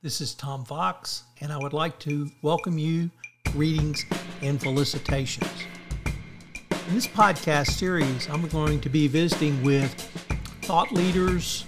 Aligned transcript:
This 0.00 0.20
is 0.20 0.32
Tom 0.32 0.64
Fox, 0.64 1.24
and 1.40 1.52
I 1.52 1.56
would 1.56 1.72
like 1.72 1.98
to 2.00 2.30
welcome 2.40 2.78
you, 2.78 3.10
greetings, 3.50 4.04
and 4.42 4.60
felicitations. 4.60 5.50
In 6.70 6.94
this 6.94 7.08
podcast 7.08 7.72
series, 7.72 8.28
I'm 8.28 8.46
going 8.46 8.80
to 8.82 8.88
be 8.88 9.08
visiting 9.08 9.60
with 9.64 9.92
thought 10.62 10.92
leaders, 10.92 11.64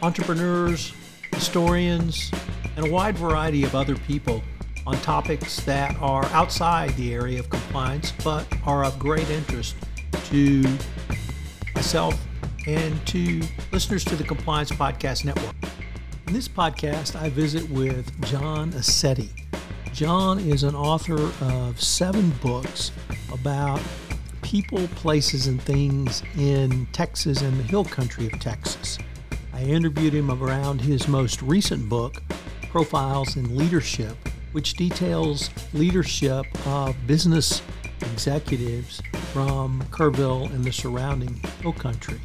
entrepreneurs, 0.00 0.94
historians, 1.34 2.30
and 2.78 2.86
a 2.86 2.90
wide 2.90 3.18
variety 3.18 3.62
of 3.62 3.74
other 3.74 3.96
people 3.96 4.42
on 4.86 4.96
topics 5.00 5.60
that 5.64 5.94
are 6.00 6.24
outside 6.32 6.96
the 6.96 7.12
area 7.12 7.38
of 7.38 7.50
compliance 7.50 8.10
but 8.24 8.46
are 8.64 8.86
of 8.86 8.98
great 8.98 9.28
interest 9.28 9.76
to 10.24 10.64
myself 11.74 12.18
and 12.66 13.06
to 13.06 13.42
listeners 13.70 14.02
to 14.02 14.16
the 14.16 14.24
Compliance 14.24 14.72
Podcast 14.72 15.26
Network. 15.26 15.54
In 16.26 16.32
this 16.32 16.48
podcast, 16.48 17.14
I 17.14 17.28
visit 17.28 17.70
with 17.70 18.20
John 18.26 18.72
Assetti. 18.72 19.28
John 19.92 20.40
is 20.40 20.64
an 20.64 20.74
author 20.74 21.30
of 21.40 21.80
seven 21.80 22.30
books 22.42 22.90
about 23.32 23.80
people, 24.42 24.88
places, 24.96 25.46
and 25.46 25.62
things 25.62 26.24
in 26.36 26.86
Texas 26.86 27.42
and 27.42 27.56
the 27.56 27.62
hill 27.62 27.84
country 27.84 28.26
of 28.26 28.40
Texas. 28.40 28.98
I 29.52 29.62
interviewed 29.62 30.14
him 30.14 30.32
around 30.32 30.80
his 30.80 31.06
most 31.06 31.42
recent 31.42 31.88
book, 31.88 32.20
Profiles 32.70 33.36
in 33.36 33.56
Leadership, 33.56 34.16
which 34.50 34.74
details 34.74 35.48
leadership 35.74 36.44
of 36.66 36.96
business 37.06 37.62
executives 38.00 39.00
from 39.32 39.80
Kerrville 39.92 40.52
and 40.52 40.64
the 40.64 40.72
surrounding 40.72 41.40
hill 41.62 41.72
country. 41.72 42.18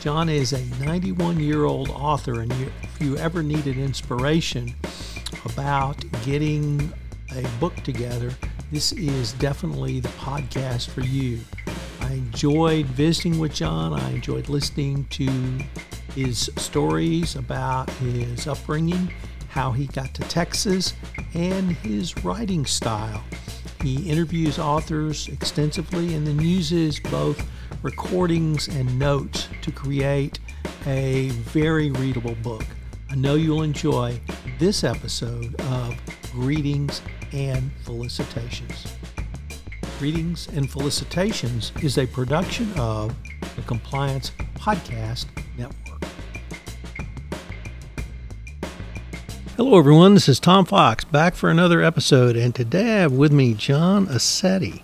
John 0.00 0.28
is 0.28 0.52
a 0.52 0.64
91 0.84 1.40
year 1.40 1.64
old 1.64 1.88
author, 1.90 2.40
and 2.40 2.52
if 2.52 3.00
you 3.00 3.16
ever 3.16 3.42
needed 3.42 3.78
inspiration 3.78 4.74
about 5.44 6.04
getting 6.24 6.92
a 7.34 7.42
book 7.60 7.74
together, 7.76 8.32
this 8.70 8.92
is 8.92 9.32
definitely 9.34 10.00
the 10.00 10.08
podcast 10.10 10.88
for 10.90 11.02
you. 11.02 11.40
I 12.00 12.12
enjoyed 12.12 12.86
visiting 12.86 13.38
with 13.38 13.54
John. 13.54 13.92
I 13.92 14.10
enjoyed 14.10 14.48
listening 14.48 15.04
to 15.10 15.60
his 16.14 16.50
stories 16.56 17.36
about 17.36 17.88
his 17.90 18.46
upbringing, 18.46 19.12
how 19.48 19.72
he 19.72 19.86
got 19.86 20.14
to 20.14 20.22
Texas, 20.22 20.94
and 21.34 21.72
his 21.72 22.24
writing 22.24 22.66
style. 22.66 23.22
He 23.82 24.08
interviews 24.10 24.58
authors 24.58 25.28
extensively 25.28 26.14
and 26.14 26.26
then 26.26 26.40
uses 26.40 27.00
both 27.00 27.44
recordings 27.82 28.68
and 28.68 28.98
notes 28.98 29.48
to 29.60 29.72
create 29.72 30.38
a 30.86 31.30
very 31.30 31.90
readable 31.90 32.36
book. 32.36 32.64
I 33.10 33.16
know 33.16 33.34
you'll 33.34 33.62
enjoy 33.62 34.20
this 34.58 34.84
episode 34.84 35.60
of 35.62 35.96
Greetings 36.30 37.02
and 37.32 37.70
Felicitations. 37.82 38.86
Greetings 39.98 40.48
and 40.48 40.70
Felicitations 40.70 41.72
is 41.82 41.98
a 41.98 42.06
production 42.06 42.72
of 42.78 43.14
the 43.56 43.62
Compliance 43.62 44.30
Podcast 44.54 45.26
Network. 45.58 46.02
Hello, 49.56 49.78
everyone. 49.78 50.14
This 50.14 50.28
is 50.28 50.40
Tom 50.40 50.64
Fox 50.64 51.04
back 51.04 51.34
for 51.34 51.50
another 51.50 51.82
episode, 51.82 52.36
and 52.36 52.54
today 52.54 52.96
I 52.96 53.00
have 53.00 53.12
with 53.12 53.32
me 53.32 53.54
John 53.54 54.06
Assetti. 54.06 54.82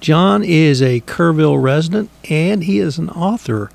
John 0.00 0.44
is 0.44 0.82
a 0.82 1.00
Kerrville 1.00 1.60
resident 1.60 2.10
and 2.28 2.64
he 2.64 2.78
is 2.78 2.98
an 2.98 3.08
author. 3.10 3.70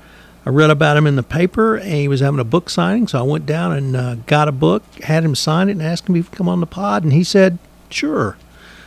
I 0.46 0.50
read 0.50 0.70
about 0.70 0.98
him 0.98 1.06
in 1.06 1.16
the 1.16 1.24
paper 1.24 1.76
and 1.76 1.92
he 1.92 2.08
was 2.08 2.20
having 2.20 2.40
a 2.40 2.46
book 2.46 2.70
signing, 2.70 3.08
so 3.08 3.20
I 3.20 3.24
went 3.24 3.46
down 3.46 3.74
and 3.74 3.96
uh, 3.96 4.16
got 4.26 4.48
a 4.48 4.52
book, 4.52 4.84
had 5.04 5.24
him 5.24 5.36
sign 5.36 5.70
it, 5.70 5.74
and 5.74 5.82
asked 5.82 6.08
him 6.08 6.16
if 6.16 6.26
he 6.26 6.30
could 6.30 6.38
come 6.38 6.50
on 6.50 6.60
the 6.60 6.66
pod, 6.66 7.04
and 7.04 7.14
he 7.14 7.24
said, 7.24 7.60
sure. 7.90 8.38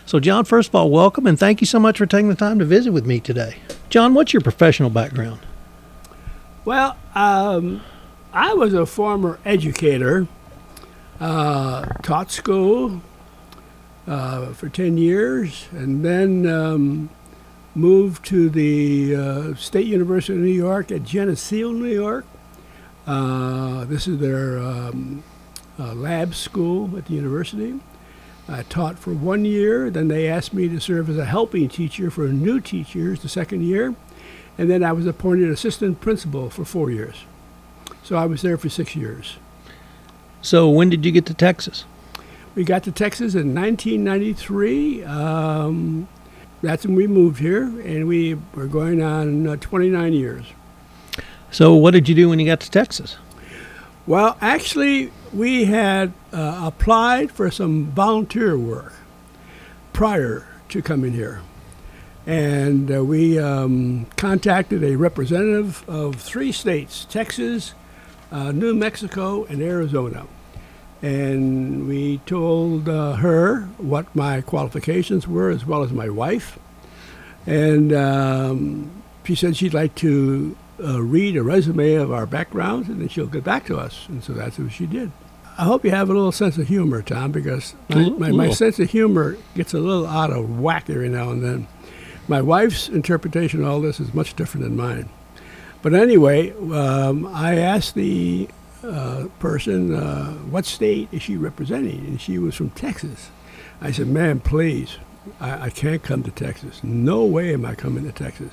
So, 0.07 0.21
John, 0.21 0.45
first 0.45 0.69
of 0.71 0.75
all, 0.75 0.91
welcome 0.91 1.27
and 1.27 1.39
thank 1.39 1.61
you 1.61 1.67
so 1.67 1.79
much 1.79 1.99
for 1.99 2.07
taking 2.07 2.29
the 2.29 2.35
time 2.35 2.59
to 2.59 2.65
visit 2.65 2.93
with 2.93 3.07
me 3.07 3.21
today. 3.21 3.57
John, 3.89 4.15
what's 4.15 4.33
your 4.33 4.43
professional 4.43 4.91
background? 4.91 5.41
Well, 6.65 6.97
um, 7.15 7.83
I 8.33 8.55
was 8.55 8.75
a 8.75 8.85
former 8.85 9.39
educator 9.45 10.27
uh, 11.21 11.85
taught 12.03 12.31
school 12.33 13.01
uh, 14.07 14.53
for 14.53 14.69
10 14.69 14.99
years 14.99 15.69
and 15.73 16.05
then 16.05 16.47
um, 16.47 17.11
moved 17.75 18.25
to 18.27 18.49
the 18.49 19.17
uh, 19.17 19.55
State 19.55 19.87
University 19.87 20.35
of 20.35 20.45
New 20.45 20.51
York 20.51 20.93
at 20.93 21.05
Geneseo, 21.05 21.73
New 21.73 21.87
York. 21.87 22.25
Uh, 23.07 23.85
this 23.85 24.07
is 24.07 24.19
their 24.19 24.59
um, 24.59 25.23
uh, 25.79 25.93
lab 25.95 26.35
school 26.35 26.97
at 26.97 27.07
the 27.07 27.15
university. 27.15 27.79
I 28.49 28.63
taught 28.63 28.99
for 28.99 29.13
one 29.13 29.45
year, 29.45 29.91
then 29.91 30.09
they 30.09 30.29
asked 30.29 30.53
me 30.53 30.69
to 30.69 30.79
serve 30.79 31.09
as 31.09 31.17
a 31.17 31.25
helping 31.25 31.69
teacher 31.69 32.11
for 32.11 32.29
new 32.29 32.61
teachers 32.61 33.21
the 33.21 33.29
second 33.29 33.63
year, 33.63 33.95
and 34.59 34.71
then 34.71 34.85
I 34.85 34.93
was 34.93 35.07
appointed 35.07 35.51
assistant 35.51 36.01
principal 36.01 36.51
for 36.51 36.65
four 36.65 36.91
years. 36.91 37.25
So 38.03 38.17
I 38.17 38.27
was 38.27 38.43
there 38.43 38.59
for 38.59 38.69
six 38.69 38.95
years. 38.95 39.39
So 40.43 40.69
when 40.69 40.91
did 40.91 41.07
you 41.07 41.11
get 41.11 41.25
to 41.27 41.35
Texas? 41.35 41.87
We 42.55 42.65
got 42.65 42.85
to 42.85 42.93
Texas 42.93 43.35
in 43.35 43.55
1993. 43.55 45.05
Um, 45.05 46.07
that's 46.65 46.87
when 46.87 46.95
we 46.95 47.07
moved 47.07 47.39
here, 47.39 47.63
and 47.63 48.09
we 48.09 48.37
were 48.55 48.67
going 48.67 49.03
on 49.03 49.47
uh, 49.47 49.57
29 49.57 50.13
years. 50.13 50.47
So 51.51 51.75
what 51.75 51.93
did 51.93 52.09
you 52.09 52.15
do 52.15 52.29
when 52.31 52.41
you 52.41 52.47
got 52.47 52.61
to 52.61 52.71
Texas? 52.71 53.17
Well, 54.07 54.37
actually, 54.41 55.13
we 55.33 55.67
had 55.67 56.13
uh, 56.33 56.63
applied 56.65 57.31
for 57.31 57.51
some 57.51 57.87
volunteer 57.87 58.59
work 58.59 58.95
prior 59.93 60.47
to 60.71 60.83
coming 60.83 61.13
here. 61.13 61.43
And 62.27 62.91
uh, 62.91 63.05
we 63.05 63.39
um, 63.39 64.07
contacted 64.17 64.83
a 64.83 64.97
representative 64.97 65.89
of 65.89 66.17
three 66.17 66.53
states 66.53 67.07
Texas, 67.09 67.75
uh, 68.33 68.53
New 68.53 68.75
Mexico, 68.75 69.45
and 69.45 69.61
Arizona 69.63 70.27
and 71.05 71.87
we 71.87 72.17
told 72.25 72.89
uh, 72.89 73.13
her 73.17 73.61
what 73.77 74.17
my 74.17 74.41
qualifications 74.41 75.29
were 75.29 75.51
as 75.51 75.67
well 75.67 75.83
as 75.83 75.93
my 75.93 76.09
wife. 76.09 76.59
And 77.47 77.93
um, 77.93 78.91
she 79.23 79.35
said 79.35 79.55
she'd 79.55 79.75
like 79.75 79.95
to 79.97 80.57
uh, 80.83 81.03
read 81.03 81.37
a 81.37 81.43
resume 81.43 81.97
of 81.97 82.11
our 82.11 82.25
backgrounds 82.25 82.89
and 82.89 83.03
then 83.03 83.09
she'll 83.09 83.27
get 83.27 83.45
back 83.45 83.67
to 83.67 83.77
us. 83.77 84.07
And 84.09 84.25
so 84.25 84.33
that's 84.33 84.59
what 84.59 84.73
she 84.73 84.87
did. 84.87 85.13
I 85.59 85.65
hope 85.65 85.85
you 85.85 85.91
have 85.91 86.09
a 86.09 86.15
little 86.15 86.33
sense 86.33 86.57
of 86.57 86.69
humor, 86.69 87.03
Tom, 87.03 87.33
because 87.33 87.75
my, 87.91 88.09
my, 88.09 88.33
my 88.33 88.51
sense 88.51 88.79
of 88.79 88.91
humor 88.91 89.37
gets 89.55 89.75
a 89.75 89.79
little 89.79 90.07
out 90.07 90.31
of 90.31 90.59
whack 90.59 90.89
every 90.89 91.11
now 91.11 91.31
and 91.31 91.45
then. 91.45 91.69
My 92.29 92.41
wife's 92.41 92.89
interpretation 92.89 93.61
of 93.61 93.69
all 93.69 93.83
this 93.83 94.01
is 94.01 94.15
much 94.15 94.35
different 94.37 94.65
than 94.65 94.75
mine. 94.75 95.11
But 95.83 95.93
anyway, 95.93 96.53
um, 96.73 97.27
I 97.27 97.59
asked 97.59 97.95
the 97.95 98.49
uh, 98.85 99.29
person, 99.39 99.95
uh, 99.95 100.33
what 100.51 100.65
state 100.65 101.09
is 101.13 101.23
she 101.23 101.37
representing? 101.37 101.99
And 102.07 102.21
she 102.21 102.39
was 102.39 102.55
from 102.55 102.71
Texas. 102.71 103.31
I 103.81 103.91
said, 103.91 104.09
ma'am, 104.09 104.41
please, 104.41 104.99
I, 105.41 105.67
I 105.67 105.71
can't 105.71 106.03
come 106.03 106.23
to 106.23 106.31
Texas. 106.31 106.83
No 106.85 107.25
way 107.25 107.55
am 107.55 107.65
I 107.65 107.75
coming 107.75 108.05
to 108.05 108.13
Texas. 108.13 108.53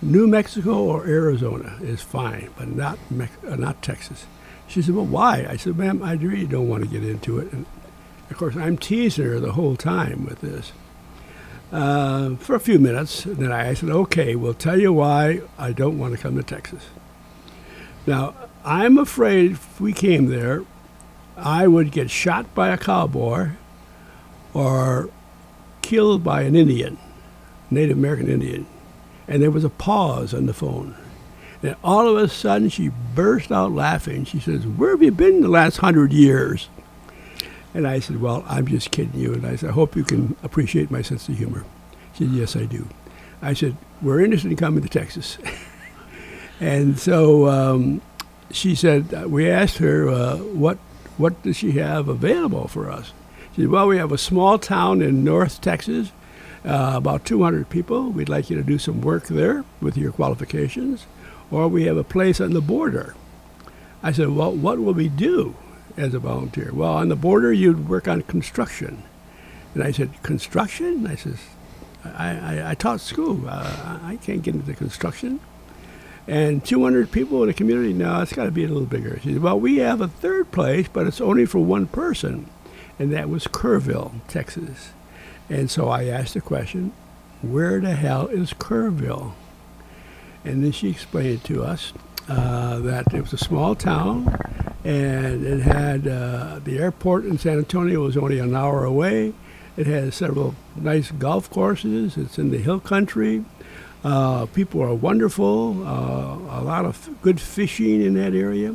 New 0.00 0.26
Mexico 0.26 0.74
or 0.74 1.06
Arizona 1.06 1.78
is 1.80 2.02
fine, 2.02 2.50
but 2.58 2.68
not 2.68 2.98
uh, 3.46 3.56
not 3.56 3.82
Texas. 3.82 4.26
She 4.66 4.82
said, 4.82 4.94
well, 4.94 5.04
why? 5.06 5.46
I 5.48 5.56
said, 5.56 5.76
ma'am, 5.76 6.02
I 6.02 6.14
really 6.14 6.46
don't 6.46 6.68
want 6.68 6.82
to 6.82 6.88
get 6.88 7.04
into 7.04 7.38
it. 7.38 7.52
And 7.52 7.66
of 8.30 8.36
course, 8.36 8.56
I'm 8.56 8.78
teasing 8.78 9.26
her 9.26 9.38
the 9.38 9.52
whole 9.52 9.76
time 9.76 10.24
with 10.24 10.40
this. 10.40 10.72
Uh, 11.70 12.36
for 12.36 12.54
a 12.54 12.60
few 12.60 12.78
minutes, 12.78 13.24
then 13.24 13.52
I 13.52 13.74
said, 13.74 13.90
okay, 13.90 14.34
we'll 14.34 14.54
tell 14.54 14.78
you 14.78 14.92
why 14.92 15.42
I 15.58 15.72
don't 15.72 15.98
want 15.98 16.14
to 16.14 16.18
come 16.18 16.36
to 16.36 16.42
Texas. 16.42 16.84
Now, 18.06 18.34
I'm 18.64 18.98
afraid 18.98 19.52
if 19.52 19.80
we 19.80 19.92
came 19.92 20.26
there, 20.26 20.64
I 21.36 21.66
would 21.66 21.90
get 21.90 22.10
shot 22.10 22.54
by 22.54 22.68
a 22.68 22.78
cowboy 22.78 23.50
or 24.54 25.10
killed 25.80 26.22
by 26.22 26.42
an 26.42 26.54
Indian, 26.54 26.98
Native 27.70 27.96
American 27.96 28.28
Indian. 28.28 28.66
And 29.26 29.42
there 29.42 29.50
was 29.50 29.64
a 29.64 29.70
pause 29.70 30.32
on 30.32 30.46
the 30.46 30.54
phone. 30.54 30.94
And 31.62 31.76
all 31.82 32.08
of 32.08 32.22
a 32.22 32.28
sudden, 32.28 32.68
she 32.68 32.90
burst 33.14 33.50
out 33.50 33.72
laughing. 33.72 34.24
She 34.24 34.40
says, 34.40 34.66
Where 34.66 34.90
have 34.90 35.02
you 35.02 35.12
been 35.12 35.42
the 35.42 35.48
last 35.48 35.78
hundred 35.78 36.12
years? 36.12 36.68
And 37.74 37.86
I 37.86 38.00
said, 38.00 38.20
Well, 38.20 38.44
I'm 38.48 38.66
just 38.66 38.90
kidding 38.90 39.18
you. 39.18 39.32
And 39.32 39.46
I 39.46 39.56
said, 39.56 39.70
I 39.70 39.72
hope 39.72 39.96
you 39.96 40.04
can 40.04 40.36
appreciate 40.42 40.90
my 40.90 41.02
sense 41.02 41.28
of 41.28 41.38
humor. 41.38 41.64
She 42.14 42.24
said, 42.24 42.32
Yes, 42.32 42.56
I 42.56 42.64
do. 42.64 42.88
I 43.40 43.54
said, 43.54 43.76
We're 44.00 44.20
interested 44.20 44.50
in 44.50 44.56
coming 44.56 44.82
to 44.82 44.88
Texas. 44.88 45.38
and 46.60 46.98
so 46.98 47.46
um, 47.48 48.02
she 48.52 48.74
said, 48.74 49.12
uh, 49.14 49.28
we 49.28 49.50
asked 49.50 49.78
her, 49.78 50.08
uh, 50.08 50.36
what, 50.36 50.78
what 51.16 51.42
does 51.42 51.56
she 51.56 51.72
have 51.72 52.08
available 52.08 52.68
for 52.68 52.90
us? 52.90 53.12
She 53.54 53.62
said, 53.62 53.70
well, 53.70 53.88
we 53.88 53.98
have 53.98 54.12
a 54.12 54.18
small 54.18 54.58
town 54.58 55.02
in 55.02 55.24
North 55.24 55.60
Texas, 55.60 56.12
uh, 56.64 56.92
about 56.94 57.24
200 57.24 57.68
people. 57.68 58.10
We'd 58.10 58.28
like 58.28 58.50
you 58.50 58.56
to 58.56 58.62
do 58.62 58.78
some 58.78 59.00
work 59.00 59.26
there 59.26 59.64
with 59.80 59.96
your 59.96 60.12
qualifications. 60.12 61.06
Or 61.50 61.68
we 61.68 61.84
have 61.84 61.96
a 61.96 62.04
place 62.04 62.40
on 62.40 62.52
the 62.52 62.62
border. 62.62 63.14
I 64.02 64.12
said, 64.12 64.30
well, 64.30 64.52
what 64.52 64.78
will 64.78 64.94
we 64.94 65.08
do? 65.08 65.54
as 65.96 66.14
a 66.14 66.18
volunteer? 66.18 66.70
Well, 66.72 66.92
on 66.92 67.08
the 67.08 67.16
border, 67.16 67.52
you'd 67.52 67.88
work 67.88 68.08
on 68.08 68.22
construction. 68.22 69.02
And 69.74 69.82
I 69.82 69.90
said, 69.90 70.10
construction? 70.22 71.06
I 71.06 71.16
says, 71.16 71.38
I, 72.04 72.28
I, 72.30 72.70
I 72.70 72.74
taught 72.74 73.00
school. 73.00 73.48
Uh, 73.48 73.98
I 74.02 74.18
can't 74.22 74.42
get 74.42 74.54
into 74.54 74.74
construction. 74.74 75.40
And 76.28 76.64
200 76.64 77.10
people 77.10 77.42
in 77.42 77.48
the 77.48 77.54
community? 77.54 77.92
No, 77.92 78.20
it's 78.22 78.32
got 78.32 78.44
to 78.44 78.50
be 78.50 78.64
a 78.64 78.68
little 78.68 78.86
bigger. 78.86 79.18
She 79.22 79.32
said, 79.32 79.42
well, 79.42 79.58
we 79.58 79.78
have 79.78 80.00
a 80.00 80.08
third 80.08 80.52
place, 80.52 80.86
but 80.92 81.06
it's 81.06 81.20
only 81.20 81.46
for 81.46 81.58
one 81.58 81.86
person. 81.86 82.48
And 82.98 83.12
that 83.12 83.28
was 83.28 83.46
Kerrville, 83.46 84.12
Texas. 84.28 84.90
And 85.48 85.70
so 85.70 85.88
I 85.88 86.04
asked 86.04 86.34
the 86.34 86.40
question, 86.40 86.92
where 87.42 87.80
the 87.80 87.94
hell 87.94 88.28
is 88.28 88.52
Kerrville? 88.52 89.32
And 90.44 90.64
then 90.64 90.72
she 90.72 90.90
explained 90.90 91.42
to 91.44 91.64
us 91.64 91.92
uh, 92.28 92.78
that 92.78 93.12
it 93.12 93.20
was 93.20 93.32
a 93.32 93.38
small 93.38 93.74
town 93.74 94.38
and 94.84 95.44
it 95.44 95.60
had 95.60 96.08
uh, 96.08 96.60
the 96.64 96.78
airport 96.78 97.24
in 97.24 97.38
San 97.38 97.58
Antonio 97.58 98.02
was 98.02 98.16
only 98.16 98.38
an 98.38 98.54
hour 98.54 98.84
away. 98.84 99.32
It 99.76 99.86
has 99.86 100.14
several 100.14 100.54
nice 100.76 101.10
golf 101.12 101.48
courses. 101.48 102.16
It's 102.16 102.38
in 102.38 102.50
the 102.50 102.58
hill 102.58 102.80
country. 102.80 103.44
Uh, 104.04 104.46
people 104.46 104.82
are 104.82 104.94
wonderful. 104.94 105.86
Uh, 105.86 106.60
a 106.60 106.62
lot 106.62 106.84
of 106.84 107.08
good 107.22 107.40
fishing 107.40 108.02
in 108.02 108.14
that 108.14 108.34
area. 108.34 108.74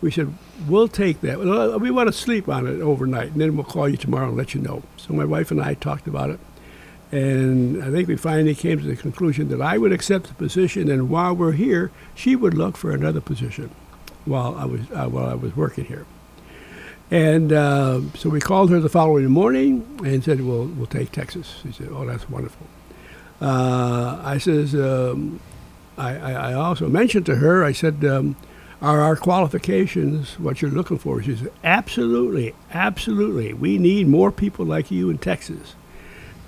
We 0.00 0.10
said, 0.10 0.34
we'll 0.66 0.88
take 0.88 1.20
that. 1.20 1.38
We 1.38 1.90
want 1.90 2.08
to 2.08 2.12
sleep 2.12 2.48
on 2.48 2.66
it 2.66 2.80
overnight, 2.80 3.32
and 3.32 3.40
then 3.40 3.56
we'll 3.56 3.64
call 3.64 3.88
you 3.88 3.96
tomorrow 3.96 4.28
and 4.28 4.36
let 4.36 4.52
you 4.52 4.60
know. 4.60 4.82
So 4.96 5.14
my 5.14 5.24
wife 5.24 5.50
and 5.50 5.60
I 5.60 5.74
talked 5.74 6.08
about 6.08 6.30
it. 6.30 6.40
And 7.12 7.82
I 7.84 7.90
think 7.90 8.08
we 8.08 8.16
finally 8.16 8.54
came 8.54 8.78
to 8.78 8.84
the 8.84 8.96
conclusion 8.96 9.48
that 9.50 9.60
I 9.60 9.78
would 9.78 9.92
accept 9.92 10.26
the 10.28 10.34
position, 10.34 10.90
and 10.90 11.10
while 11.10 11.34
we're 11.34 11.52
here, 11.52 11.90
she 12.14 12.34
would 12.34 12.54
look 12.54 12.76
for 12.76 12.90
another 12.90 13.20
position 13.20 13.70
while 14.24 14.56
I 14.56 14.64
was 14.64 14.80
uh, 14.92 15.08
while 15.08 15.26
I 15.26 15.34
was 15.34 15.54
working 15.54 15.84
here. 15.84 16.06
And 17.10 17.52
uh, 17.52 18.00
so 18.14 18.30
we 18.30 18.40
called 18.40 18.70
her 18.70 18.80
the 18.80 18.88
following 18.88 19.26
morning 19.26 20.00
and 20.02 20.24
said, 20.24 20.40
"Well, 20.40 20.64
we'll 20.64 20.86
take 20.86 21.12
Texas." 21.12 21.60
She 21.62 21.70
said, 21.70 21.88
"Oh, 21.90 22.06
that's 22.06 22.30
wonderful." 22.30 22.66
Uh, 23.42 24.20
I 24.24 24.38
says, 24.38 24.74
um, 24.74 25.40
I, 25.98 26.14
I, 26.14 26.52
also 26.54 26.88
mentioned 26.88 27.26
to 27.26 27.36
her, 27.36 27.64
I 27.64 27.72
said, 27.72 28.04
um, 28.04 28.36
"Are 28.80 29.00
our 29.00 29.16
qualifications 29.16 30.38
what 30.38 30.62
you're 30.62 30.70
looking 30.70 30.98
for?" 30.98 31.20
She 31.22 31.36
said, 31.36 31.52
"Absolutely, 31.64 32.54
absolutely. 32.72 33.52
We 33.52 33.78
need 33.78 34.06
more 34.06 34.30
people 34.30 34.64
like 34.64 34.92
you 34.92 35.10
in 35.10 35.18
Texas." 35.18 35.74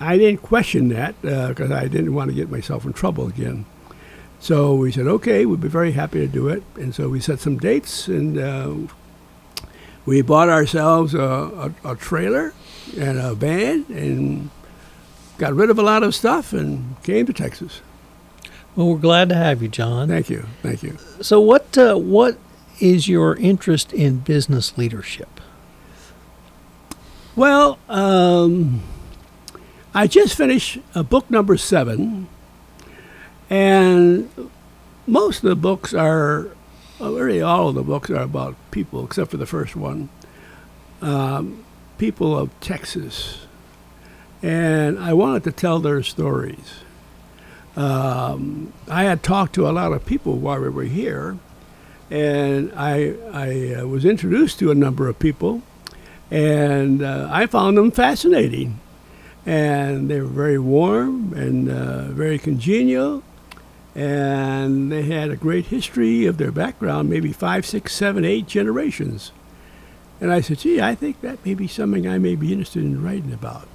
I 0.00 0.18
didn't 0.18 0.42
question 0.42 0.88
that 0.88 1.20
because 1.20 1.70
uh, 1.70 1.76
I 1.76 1.88
didn't 1.88 2.14
want 2.14 2.30
to 2.30 2.34
get 2.34 2.50
myself 2.50 2.84
in 2.84 2.92
trouble 2.92 3.26
again. 3.26 3.64
So 4.40 4.74
we 4.74 4.92
said, 4.92 5.06
okay, 5.06 5.46
we'd 5.46 5.60
be 5.60 5.68
very 5.68 5.92
happy 5.92 6.18
to 6.20 6.26
do 6.26 6.48
it. 6.48 6.62
And 6.74 6.94
so 6.94 7.08
we 7.08 7.20
set 7.20 7.40
some 7.40 7.56
dates 7.56 8.08
and 8.08 8.38
uh, 8.38 8.74
we 10.04 10.20
bought 10.20 10.50
ourselves 10.50 11.14
a, 11.14 11.72
a, 11.82 11.92
a, 11.92 11.96
trailer 11.96 12.52
and 12.98 13.18
a 13.18 13.34
van 13.34 13.86
and 13.88 14.50
got 15.38 15.54
rid 15.54 15.70
of 15.70 15.78
a 15.78 15.82
lot 15.82 16.02
of 16.02 16.14
stuff 16.14 16.52
and 16.52 17.00
came 17.02 17.26
to 17.26 17.32
Texas. 17.32 17.80
Well, 18.76 18.88
we're 18.88 18.98
glad 18.98 19.28
to 19.28 19.34
have 19.34 19.62
you, 19.62 19.68
John. 19.68 20.08
Thank 20.08 20.30
you. 20.30 20.46
Thank 20.62 20.82
you. 20.82 20.98
So, 21.20 21.40
what 21.40 21.78
uh, 21.78 21.94
what 21.94 22.38
is 22.80 23.06
your 23.08 23.36
interest 23.36 23.92
in 23.92 24.18
business 24.18 24.76
leadership? 24.76 25.40
Well, 27.36 27.78
um, 27.88 28.82
I 29.92 30.06
just 30.06 30.36
finished 30.36 30.78
uh, 30.94 31.02
book 31.02 31.30
number 31.30 31.56
seven, 31.56 32.28
and 33.48 34.28
most 35.06 35.44
of 35.44 35.48
the 35.48 35.56
books 35.56 35.94
are, 35.94 36.48
well, 36.98 37.14
really 37.14 37.42
all 37.42 37.68
of 37.68 37.74
the 37.74 37.82
books 37.82 38.10
are 38.10 38.22
about 38.22 38.56
people, 38.70 39.04
except 39.04 39.30
for 39.30 39.36
the 39.36 39.46
first 39.46 39.76
one, 39.76 40.08
um, 41.02 41.64
people 41.98 42.36
of 42.36 42.50
Texas. 42.60 43.43
And 44.44 44.98
I 44.98 45.12
wanted 45.14 45.44
to 45.44 45.52
tell 45.52 45.78
their 45.78 46.02
stories. 46.02 46.80
Um, 47.76 48.72
I 48.88 49.04
had 49.04 49.22
talked 49.22 49.54
to 49.54 49.68
a 49.68 49.72
lot 49.72 49.92
of 49.92 50.04
people 50.04 50.36
while 50.36 50.60
we 50.60 50.68
were 50.68 50.84
here, 50.84 51.38
and 52.10 52.70
I, 52.76 53.14
I 53.32 53.74
uh, 53.74 53.86
was 53.86 54.04
introduced 54.04 54.58
to 54.58 54.70
a 54.70 54.74
number 54.74 55.08
of 55.08 55.18
people, 55.18 55.62
and 56.30 57.02
uh, 57.02 57.28
I 57.32 57.46
found 57.46 57.78
them 57.78 57.90
fascinating 57.90 58.80
and 59.46 60.08
they 60.10 60.20
were 60.20 60.26
very 60.26 60.58
warm 60.58 61.32
and 61.34 61.70
uh, 61.70 62.04
very 62.08 62.38
congenial. 62.38 63.22
And 63.94 64.90
they 64.90 65.02
had 65.02 65.30
a 65.30 65.36
great 65.36 65.66
history 65.66 66.26
of 66.26 66.36
their 66.38 66.50
background, 66.50 67.08
maybe 67.08 67.32
five, 67.32 67.64
six, 67.64 67.94
seven, 67.94 68.24
eight 68.24 68.46
generations. 68.46 69.30
And 70.20 70.32
I 70.32 70.40
said, 70.40 70.58
gee, 70.60 70.80
I 70.80 70.94
think 70.94 71.20
that 71.20 71.44
may 71.44 71.54
be 71.54 71.68
something 71.68 72.08
I 72.08 72.18
may 72.18 72.34
be 72.34 72.52
interested 72.52 72.82
in 72.82 73.02
writing 73.02 73.32
about. 73.32 73.68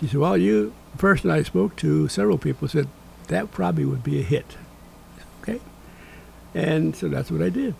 She 0.00 0.08
said, 0.08 0.18
well, 0.18 0.36
you, 0.36 0.72
the 0.92 0.98
person 0.98 1.30
I 1.30 1.42
spoke 1.42 1.76
to, 1.76 2.08
several 2.08 2.38
people 2.38 2.68
said, 2.68 2.88
that 3.28 3.50
probably 3.52 3.84
would 3.84 4.02
be 4.02 4.18
a 4.18 4.22
hit. 4.22 4.56
Okay. 5.42 5.60
And 6.54 6.96
so 6.96 7.08
that's 7.08 7.30
what 7.30 7.42
I 7.42 7.48
did. 7.48 7.74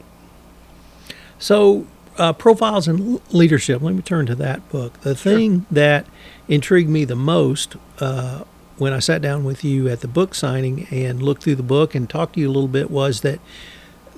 So 1.39 1.87
uh, 2.19 2.33
profiles 2.35 2.87
in 2.87 3.21
leadership. 3.31 3.81
Let 3.83 3.95
me 3.95 4.03
turn 4.03 4.27
to 4.27 4.35
that 4.37 4.69
book. 4.69 5.01
The 5.01 5.17
sure. 5.17 5.33
thing 5.33 5.67
that 5.71 6.07
intrigued 6.49 6.91
me 6.91 7.05
the 7.05 7.17
most 7.17 7.77
uh, 7.99 8.45
when 8.77 8.93
I 8.93 8.99
sat 8.99 9.23
down 9.23 9.45
with 9.45 9.65
you 9.65 9.89
at 9.89 10.01
the 10.01 10.09
book 10.09 10.35
signing 10.35 10.87
and 10.91 11.23
looked 11.23 11.43
through 11.43 11.57
the 11.57 11.63
book 11.63 11.95
and 11.95 12.09
talked 12.09 12.35
to 12.35 12.41
you 12.41 12.49
a 12.49 12.53
little 12.53 12.69
bit 12.69 12.91
was 12.91 13.23
that 13.23 13.41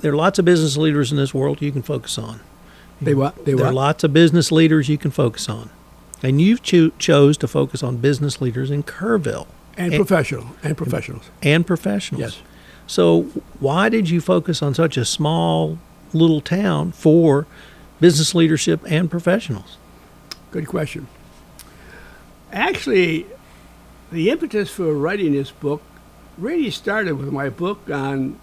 there 0.00 0.12
are 0.12 0.16
lots 0.16 0.38
of 0.38 0.44
business 0.44 0.76
leaders 0.76 1.10
in 1.12 1.16
this 1.16 1.32
world 1.32 1.62
you 1.62 1.72
can 1.72 1.82
focus 1.82 2.18
on. 2.18 2.40
They 3.00 3.14
what? 3.14 3.36
They 3.44 3.54
there 3.54 3.64
what? 3.64 3.66
are 3.66 3.72
lots 3.72 4.04
of 4.04 4.12
business 4.12 4.52
leaders 4.52 4.88
you 4.88 4.98
can 4.98 5.10
focus 5.10 5.48
on, 5.48 5.70
and 6.22 6.40
you 6.40 6.58
cho- 6.58 6.90
chose 6.98 7.36
to 7.38 7.48
focus 7.48 7.82
on 7.82 7.96
business 7.96 8.40
leaders 8.40 8.70
in 8.70 8.82
Kerrville 8.82 9.46
and, 9.76 9.92
and 9.92 10.06
professional 10.06 10.46
and 10.62 10.76
professionals 10.76 11.30
and 11.42 11.66
professionals. 11.66 12.20
Yes. 12.20 12.42
So 12.86 13.22
why 13.58 13.88
did 13.88 14.10
you 14.10 14.20
focus 14.20 14.62
on 14.62 14.74
such 14.74 14.96
a 14.96 15.04
small 15.04 15.78
little 16.12 16.40
town 16.40 16.92
for 16.92 17.46
business 18.00 18.34
leadership 18.34 18.80
and 18.86 19.10
professionals? 19.10 19.78
Good 20.50 20.66
question. 20.66 21.06
Actually, 22.52 23.26
the 24.10 24.28
impetus 24.28 24.70
for 24.70 24.92
writing 24.92 25.32
this 25.32 25.50
book 25.50 25.82
really 26.36 26.70
started 26.70 27.14
with 27.14 27.32
my 27.32 27.48
book 27.48 27.88
on 27.90 28.38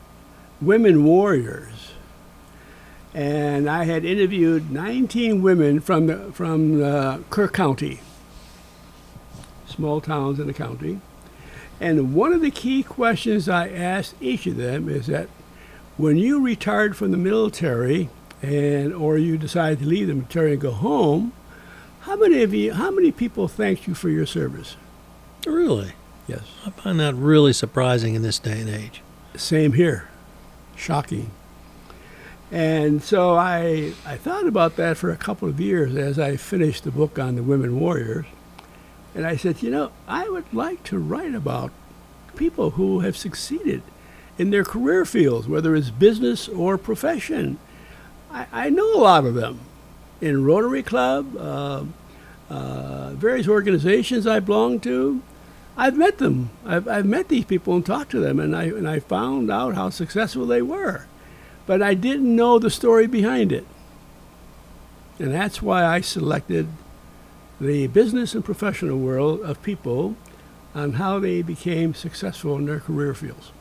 women 0.62 1.04
warriors. 1.04 1.79
And 3.14 3.70
I 3.70 3.86
had 3.86 4.06
interviewed 4.06 4.72
19 4.72 5.42
women 5.42 5.80
from 5.80 6.08
the, 6.08 6.32
from 6.32 6.78
the 6.80 7.24
Kerr 7.30 7.48
County, 7.48 8.02
small 9.66 10.00
towns 10.00 10.40
in 10.40 10.48
the 10.48 10.54
county. 10.54 11.02
And 11.80 12.14
one 12.14 12.34
of 12.34 12.42
the 12.42 12.52
key 12.52 12.84
questions 12.84 13.50
I 13.50 13.70
asked 13.70 14.16
each 14.22 14.46
of 14.46 14.58
them 14.58 14.90
is 14.90 15.08
that 15.08 15.30
when 15.98 16.18
you 16.18 16.42
retired 16.42 16.96
from 16.96 17.12
the 17.12 17.18
military, 17.18 18.10
and 18.42 18.94
or 18.94 19.18
you 19.18 19.38
decide 19.38 19.80
to 19.80 19.86
leave 19.86 20.08
the 20.08 20.14
military 20.14 20.54
and 20.54 20.62
go 20.62 20.72
home, 20.72 21.34
how 22.02 22.16
many 22.16 22.42
of 22.44 22.54
you, 22.54 22.74
how 22.74 22.92
many 22.92 23.12
people 23.12 23.48
thanked 23.48 23.88
you 23.88 23.94
for 23.94 24.10
your 24.10 24.26
service? 24.26 24.78
Really? 25.46 25.94
Yes. 26.28 26.44
I 26.66 26.70
find 26.70 27.00
that 27.00 27.16
really 27.16 27.54
surprising 27.54 28.16
in 28.16 28.22
this 28.22 28.40
day 28.40 28.62
and 28.62 28.70
age. 28.70 29.02
Same 29.36 29.74
here. 29.74 30.10
Shocking. 30.76 31.32
And 32.52 33.04
so 33.04 33.36
I, 33.36 33.94
I 34.06 34.18
thought 34.18 34.48
about 34.48 34.76
that 34.78 34.98
for 34.98 35.12
a 35.12 35.18
couple 35.18 35.48
of 35.48 35.60
years 35.60 35.96
as 35.96 36.18
I 36.18 36.36
finished 36.36 36.84
the 36.84 36.92
book 36.92 37.20
on 37.20 37.36
the 37.36 37.44
women 37.44 37.80
warriors. 37.80 38.26
And 39.14 39.26
I 39.26 39.36
said, 39.36 39.62
you 39.62 39.70
know, 39.70 39.92
I 40.08 40.30
would 40.30 40.52
like 40.54 40.84
to 40.86 40.98
write 40.98 41.36
about 41.36 41.72
people 42.36 42.72
who 42.72 43.02
have 43.02 43.18
succeeded 43.18 43.84
in 44.38 44.50
their 44.50 44.64
career 44.64 45.06
fields, 45.06 45.48
whether 45.48 45.76
it's 45.76 45.90
business 45.92 46.48
or 46.48 46.78
profession. 46.78 47.60
I, 48.32 48.48
I 48.52 48.70
know 48.70 48.96
a 48.96 49.02
lot 49.02 49.26
of 49.26 49.36
them 49.36 49.60
in 50.22 50.46
Rotary 50.46 50.84
Club, 50.84 51.36
uh, 51.38 51.84
uh, 52.50 53.12
various 53.12 53.48
organizations 53.48 54.26
I 54.26 54.40
belong 54.40 54.80
to. 54.82 55.22
I've 55.78 55.98
met 55.98 56.18
them. 56.18 56.50
I've, 56.66 56.88
I've 56.88 57.06
met 57.06 57.28
these 57.28 57.46
people 57.46 57.76
and 57.76 57.86
talked 57.86 58.12
to 58.12 58.20
them, 58.20 58.40
and 58.40 58.56
I, 58.56 58.64
and 58.64 58.88
I 58.88 59.00
found 59.00 59.52
out 59.52 59.76
how 59.76 59.90
successful 59.90 60.46
they 60.46 60.62
were. 60.62 61.06
But 61.70 61.84
I 61.84 61.94
didn't 61.94 62.36
know 62.36 62.58
the 62.58 62.72
story 62.72 63.06
behind 63.06 63.52
it. 63.52 63.64
And 65.20 65.32
that's 65.32 65.62
why 65.62 65.86
I 65.86 66.02
selected 66.02 66.68
the 67.62 67.86
business 67.86 68.34
and 68.34 68.44
professional 68.44 68.98
world 68.98 69.42
of 69.42 69.62
people 69.62 70.16
on 70.74 70.94
how 70.94 71.20
they 71.20 71.44
became 71.44 71.94
successful 71.94 72.58
in 72.58 72.66
their 72.66 72.80
career 72.80 73.14
fields. 73.14 73.52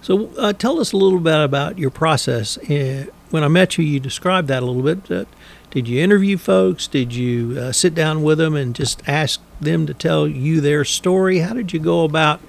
So, 0.00 0.30
uh, 0.38 0.52
tell 0.52 0.78
us 0.78 0.92
a 0.92 0.96
little 0.96 1.18
bit 1.18 1.42
about 1.42 1.76
your 1.76 1.90
process. 1.90 2.56
Uh, 2.56 3.06
when 3.30 3.42
I 3.42 3.48
met 3.48 3.78
you, 3.78 3.84
you 3.84 3.98
described 3.98 4.46
that 4.46 4.62
a 4.62 4.66
little 4.66 4.82
bit. 4.94 5.10
Uh, 5.10 5.24
did 5.72 5.88
you 5.88 6.00
interview 6.00 6.38
folks? 6.38 6.86
Did 6.86 7.12
you 7.16 7.58
uh, 7.58 7.72
sit 7.72 7.96
down 7.96 8.22
with 8.22 8.38
them 8.38 8.54
and 8.54 8.76
just 8.76 9.02
ask 9.08 9.40
them 9.60 9.86
to 9.86 9.94
tell 9.94 10.28
you 10.28 10.60
their 10.60 10.84
story? 10.84 11.40
How 11.40 11.54
did 11.54 11.72
you 11.72 11.80
go 11.80 12.04
about 12.04 12.40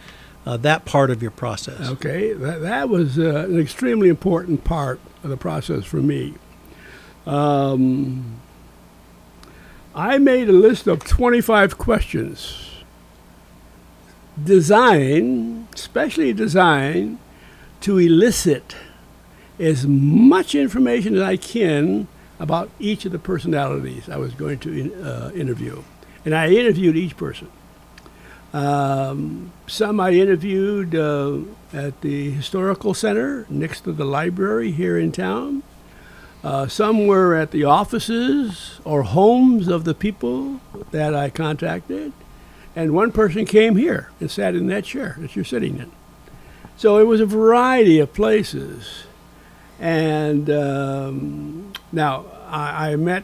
uh, 0.46 0.58
that 0.58 0.86
part 0.86 1.10
of 1.10 1.22
your 1.22 1.32
process? 1.32 1.90
Okay, 1.90 2.34
that, 2.34 2.62
that 2.62 2.90
was 2.90 3.18
uh, 3.18 3.46
an 3.48 3.60
extremely 3.60 4.10
important 4.10 4.64
part 4.64 5.00
of 5.24 5.30
the 5.30 5.38
process 5.38 5.86
for 5.86 5.98
me. 5.98 6.36
Um, 7.26 8.40
I 9.96 10.18
made 10.18 10.50
a 10.50 10.54
list 10.54 10.88
of 10.88 11.04
25 11.06 11.78
questions 11.78 12.70
designed, 14.42 15.68
specially 15.76 16.34
designed, 16.34 17.20
to 17.82 17.98
elicit 18.00 18.76
as 19.60 19.86
much 19.86 20.56
information 20.56 21.16
as 21.16 21.22
I 21.22 21.38
can 21.38 22.08
about 22.40 22.70
each 22.80 23.06
of 23.06 23.12
the 23.12 23.20
personalities 23.20 24.10
I 24.10 24.18
was 24.18 24.34
going 24.34 24.60
to 24.60 25.04
uh, 25.04 25.32
interview. 25.32 25.84
And 26.26 26.34
I 26.34 26.50
interviewed 26.50 26.96
each 26.96 27.16
person. 27.16 27.50
Um, 28.54 29.52
some 29.66 30.00
I 30.00 30.12
interviewed 30.12 30.94
uh, 30.94 31.40
at 31.74 32.00
the 32.02 32.30
Historical 32.32 32.94
Center 32.94 33.48
next 33.50 33.82
to 33.82 33.92
the 33.92 34.06
library 34.06 34.72
here 34.72 34.98
in 34.98 35.12
town. 35.12 35.64
Uh, 36.44 36.68
some 36.68 37.08
were 37.08 37.36
at 37.36 37.52
the 37.52 37.64
offices 37.64 38.80
or 38.84 39.04
homes 39.04 39.68
of 39.68 39.86
the 39.86 39.96
people 39.96 40.60
that 40.92 41.16
I 41.16 41.30
contacted. 41.30 42.14
And 42.76 42.94
one 42.94 43.12
person 43.12 43.46
came 43.46 43.76
here 43.76 44.12
and 44.20 44.30
sat 44.30 44.54
in 44.54 44.68
that 44.68 44.84
chair 44.84 45.16
that 45.20 45.36
you're 45.36 45.46
sitting 45.46 45.78
in. 45.78 45.92
So 46.76 46.98
it 46.98 47.04
was 47.04 47.22
a 47.22 47.26
variety 47.26 48.00
of 48.00 48.14
places. 48.14 49.06
And 49.80 50.50
um, 50.50 51.74
now 51.92 52.26
I, 52.48 52.92
I, 52.92 52.96
met 52.96 53.24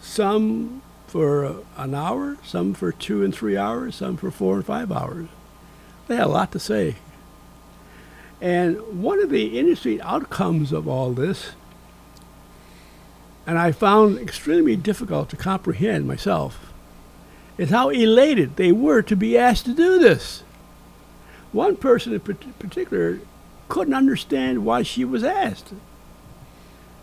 some 0.00 0.82
for 1.10 1.64
an 1.76 1.92
hour, 1.92 2.36
some 2.44 2.72
for 2.72 2.92
two 2.92 3.24
and 3.24 3.34
three 3.34 3.56
hours, 3.56 3.96
some 3.96 4.16
for 4.16 4.30
four 4.30 4.56
and 4.56 4.64
five 4.64 4.92
hours. 4.92 5.26
They 6.06 6.14
had 6.14 6.26
a 6.26 6.28
lot 6.28 6.52
to 6.52 6.60
say. 6.60 6.94
And 8.40 9.02
one 9.02 9.20
of 9.20 9.28
the 9.28 9.58
interesting 9.58 10.00
outcomes 10.02 10.70
of 10.70 10.86
all 10.86 11.12
this, 11.12 11.50
and 13.44 13.58
I 13.58 13.72
found 13.72 14.18
extremely 14.18 14.76
difficult 14.76 15.28
to 15.30 15.36
comprehend 15.36 16.06
myself, 16.06 16.72
is 17.58 17.70
how 17.70 17.88
elated 17.88 18.54
they 18.54 18.70
were 18.70 19.02
to 19.02 19.16
be 19.16 19.36
asked 19.36 19.64
to 19.64 19.74
do 19.74 19.98
this. 19.98 20.44
One 21.50 21.74
person 21.74 22.12
in 22.12 22.20
particular 22.20 23.18
couldn't 23.68 23.94
understand 23.94 24.64
why 24.64 24.84
she 24.84 25.04
was 25.04 25.24
asked. 25.24 25.72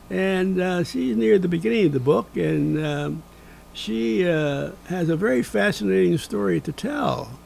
And 0.09 0.61
uh, 0.61 0.85
she's 0.85 1.17
near 1.17 1.37
the 1.37 1.49
beginning 1.49 1.87
of 1.87 1.91
the 1.91 1.99
book, 1.99 2.29
and 2.37 2.83
um, 2.83 3.23
she 3.77 4.27
uh, 4.27 4.71
has 4.87 5.07
a 5.07 5.15
very 5.15 5.43
fascinating 5.43 6.17
story 6.17 6.59
to 6.59 6.71
tell. 6.71 7.37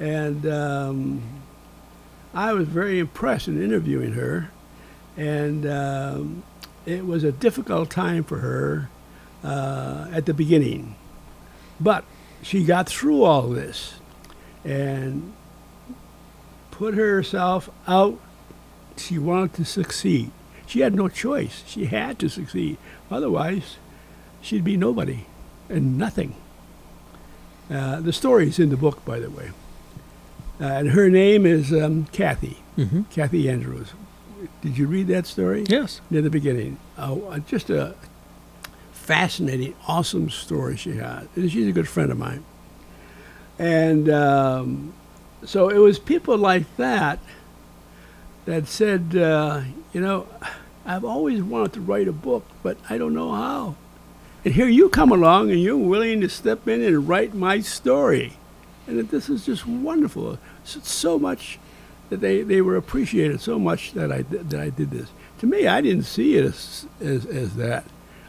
And 0.00 0.44
um, 0.44 1.22
I 2.34 2.52
was 2.52 2.66
very 2.66 2.98
impressed 2.98 3.46
in 3.46 3.62
interviewing 3.62 4.14
her. 4.14 4.50
And 5.16 5.64
um, 5.66 6.42
it 6.84 7.06
was 7.06 7.22
a 7.22 7.30
difficult 7.30 7.90
time 7.90 8.24
for 8.24 8.38
her 8.38 8.90
uh, 9.44 10.08
at 10.12 10.26
the 10.26 10.34
beginning. 10.34 10.96
But 11.78 12.04
she 12.42 12.64
got 12.64 12.88
through 12.88 13.22
all 13.22 13.42
this 13.42 14.00
and 14.64 15.32
put 16.72 16.94
herself 16.94 17.70
out. 17.86 18.18
She 18.96 19.16
wanted 19.16 19.54
to 19.54 19.64
succeed. 19.64 20.32
She 20.66 20.80
had 20.80 20.96
no 20.96 21.08
choice. 21.08 21.62
She 21.68 21.84
had 21.84 22.18
to 22.18 22.28
succeed. 22.28 22.78
Otherwise, 23.12 23.76
she'd 24.42 24.64
be 24.64 24.76
nobody 24.76 25.26
and 25.68 25.98
nothing. 25.98 26.34
Uh, 27.70 28.00
the 28.00 28.12
story's 28.12 28.58
in 28.58 28.70
the 28.70 28.76
book, 28.76 29.04
by 29.04 29.18
the 29.18 29.30
way. 29.30 29.50
Uh, 30.60 30.64
and 30.64 30.90
her 30.90 31.08
name 31.08 31.46
is 31.46 31.72
um, 31.72 32.06
Kathy, 32.06 32.58
mm-hmm. 32.76 33.02
Kathy 33.04 33.48
Andrews. 33.48 33.92
Did 34.62 34.78
you 34.78 34.86
read 34.86 35.06
that 35.08 35.26
story? 35.26 35.64
Yes. 35.68 36.00
Near 36.10 36.22
the 36.22 36.30
beginning. 36.30 36.78
Uh, 36.96 37.38
just 37.40 37.70
a 37.70 37.94
fascinating, 38.92 39.74
awesome 39.86 40.30
story 40.30 40.76
she 40.76 40.96
had. 40.96 41.28
And 41.36 41.50
she's 41.50 41.66
a 41.66 41.72
good 41.72 41.88
friend 41.88 42.10
of 42.10 42.18
mine. 42.18 42.44
And 43.58 44.08
um, 44.08 44.92
so 45.44 45.68
it 45.68 45.78
was 45.78 45.98
people 45.98 46.36
like 46.38 46.76
that 46.76 47.18
that 48.46 48.66
said, 48.66 49.16
uh, 49.16 49.62
you 49.92 50.00
know, 50.00 50.26
I've 50.86 51.04
always 51.04 51.42
wanted 51.42 51.74
to 51.74 51.80
write 51.80 52.08
a 52.08 52.12
book, 52.12 52.44
but 52.62 52.78
I 52.88 52.98
don't 52.98 53.14
know 53.14 53.32
how. 53.32 53.76
And 54.44 54.54
here 54.54 54.68
you 54.68 54.88
come 54.88 55.12
along 55.12 55.50
and 55.50 55.60
you're 55.60 55.76
willing 55.76 56.20
to 56.20 56.28
step 56.28 56.68
in 56.68 56.82
and 56.82 57.08
write 57.08 57.34
my 57.34 57.60
story. 57.60 58.34
And 58.86 59.08
this 59.08 59.28
is 59.28 59.44
just 59.44 59.66
wonderful. 59.66 60.38
So 60.64 61.18
much 61.18 61.58
that 62.10 62.20
they, 62.20 62.42
they 62.42 62.62
were 62.62 62.76
appreciated 62.76 63.40
so 63.40 63.58
much 63.58 63.92
that 63.92 64.10
I, 64.10 64.22
that 64.22 64.60
I 64.60 64.70
did 64.70 64.90
this. 64.90 65.08
To 65.40 65.46
me, 65.46 65.66
I 65.66 65.80
didn't 65.80 66.04
see 66.04 66.36
it 66.36 66.44
as, 66.44 66.86
as, 67.00 67.26
as 67.26 67.56
that. 67.56 67.84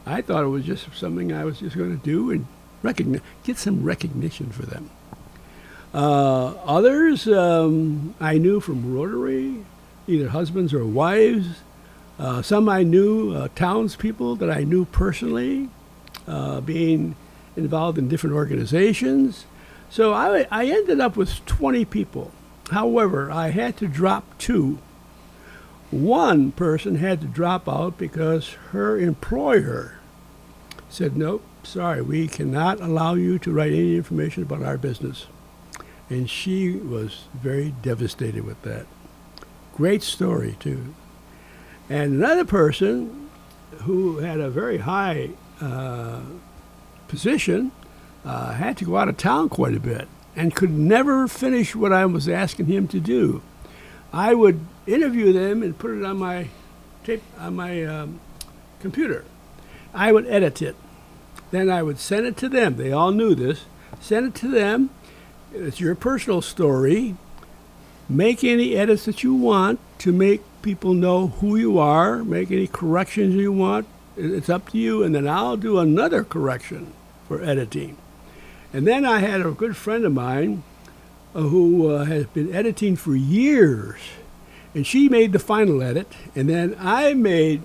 I 0.06 0.22
thought 0.22 0.44
it 0.44 0.48
was 0.48 0.66
just 0.66 0.94
something 0.96 1.32
I 1.32 1.46
was 1.46 1.60
just 1.60 1.78
going 1.78 1.98
to 1.98 2.04
do 2.04 2.32
and 2.32 2.46
recognize, 2.82 3.22
get 3.44 3.58
some 3.58 3.84
recognition 3.84 4.50
for 4.52 4.64
them. 4.64 4.90
Uh, 5.94 6.54
others 6.66 7.28
um, 7.28 8.16
I 8.20 8.38
knew 8.38 8.60
from 8.60 8.94
Rotary, 8.94 9.66
either 10.08 10.30
husbands 10.30 10.74
or 10.74 10.86
wives. 10.86 11.48
Uh, 12.18 12.42
some 12.42 12.68
I 12.68 12.84
knew, 12.84 13.34
uh, 13.34 13.48
townspeople 13.56 14.36
that 14.38 14.52
I 14.52 14.64
knew 14.64 14.86
personally, 14.86 15.70
uh, 16.30 16.62
being 16.62 17.16
involved 17.58 17.98
in 17.98 18.08
different 18.08 18.36
organizations. 18.36 19.46
So 19.90 20.14
I, 20.14 20.48
I 20.52 20.66
ended 20.66 21.02
up 21.02 21.18
with 21.18 21.46
20 21.46 21.84
people. 21.86 22.32
However, 22.70 23.32
I 23.32 23.50
had 23.50 23.76
to 23.78 23.88
drop 23.88 24.38
two. 24.38 24.78
One 25.90 26.52
person 26.52 26.96
had 26.96 27.20
to 27.22 27.28
drop 27.28 27.68
out 27.68 27.98
because 27.98 28.50
her 28.72 28.98
employer 29.00 29.96
said, 30.88 31.18
Nope, 31.18 31.44
sorry, 31.64 32.02
we 32.02 32.28
cannot 32.28 32.80
allow 32.80 33.16
you 33.16 33.40
to 33.40 33.52
write 33.52 33.74
any 33.74 33.96
information 33.96 34.44
about 34.44 34.62
our 34.62 34.78
business. 34.78 35.26
And 36.10 36.30
she 36.30 36.74
was 36.74 37.26
very 37.34 37.74
devastated 37.82 38.46
with 38.46 38.62
that. 38.64 38.86
Great 39.76 40.04
story, 40.04 40.58
too. 40.60 40.94
And 41.90 42.14
another 42.14 42.46
person 42.46 43.30
who 43.82 44.18
had 44.18 44.40
a 44.40 44.50
very 44.50 44.80
high 44.80 45.32
uh, 45.62 46.22
position 47.08 47.72
uh, 48.26 48.54
had 48.54 48.78
to 48.78 48.86
go 48.86 48.98
out 48.98 49.10
of 49.10 49.18
town 49.18 49.50
quite 49.50 49.76
a 49.76 49.80
bit 49.80 50.08
and 50.36 50.56
could 50.56 50.72
never 50.72 51.28
finish 51.28 51.76
what 51.76 51.92
I 51.92 52.06
was 52.06 52.30
asking 52.30 52.68
him 52.68 52.88
to 52.90 53.00
do. 53.00 53.42
I 54.14 54.34
would 54.34 54.60
interview 54.88 55.34
them 55.34 55.62
and 55.62 55.78
put 55.78 55.92
it 55.92 56.04
on 56.04 56.18
my 56.18 56.48
tape 57.04 57.24
on 57.38 57.56
my 57.56 57.84
um, 57.84 58.20
computer. 58.80 59.26
I 59.94 60.12
would 60.12 60.28
edit 60.28 60.62
it. 60.62 60.76
Then 61.52 61.70
I 61.70 61.84
would 61.84 62.00
send 62.00 62.26
it 62.26 62.38
to 62.38 62.50
them. 62.50 62.76
They 62.76 62.92
all 62.92 63.12
knew 63.12 63.36
this. 63.36 63.66
Send 64.00 64.28
it 64.28 64.36
to 64.36 64.48
them. 64.48 64.92
It's 65.54 65.80
your 65.80 65.96
personal 65.96 66.42
story. 66.42 67.16
Make 68.08 68.44
any 68.44 68.76
edits 68.76 69.06
that 69.06 69.24
you 69.24 69.34
want 69.34 69.80
to 70.00 70.12
make 70.12 70.42
people 70.62 70.94
know 70.94 71.28
who 71.28 71.56
you 71.56 71.80
are. 71.80 72.24
Make 72.24 72.52
any 72.52 72.68
corrections 72.68 73.36
you 73.36 73.52
want. 73.52 73.88
It's 74.18 74.50
up 74.50 74.70
to 74.70 74.78
you. 74.78 75.04
And 75.04 75.14
then 75.14 75.28
I'll 75.28 75.58
do 75.58 75.80
another 75.80 76.24
correction 76.24 76.94
for 77.28 77.44
editing. 77.44 77.98
And 78.74 78.86
then 78.86 79.06
I 79.06 79.20
had 79.20 79.42
a 79.42 79.52
good 79.52 79.76
friend 79.76 80.06
of 80.06 80.14
mine 80.14 80.64
uh, 81.34 81.42
who 81.42 81.90
uh, 81.90 82.06
has 82.06 82.26
been 82.26 82.54
editing 82.54 82.96
for 82.96 83.16
years. 83.16 84.00
And 84.76 84.86
she 84.86 85.10
made 85.10 85.32
the 85.32 85.40
final 85.40 85.82
edit, 85.82 86.12
and 86.36 86.48
then 86.48 86.76
I 86.80 87.16
made 87.16 87.64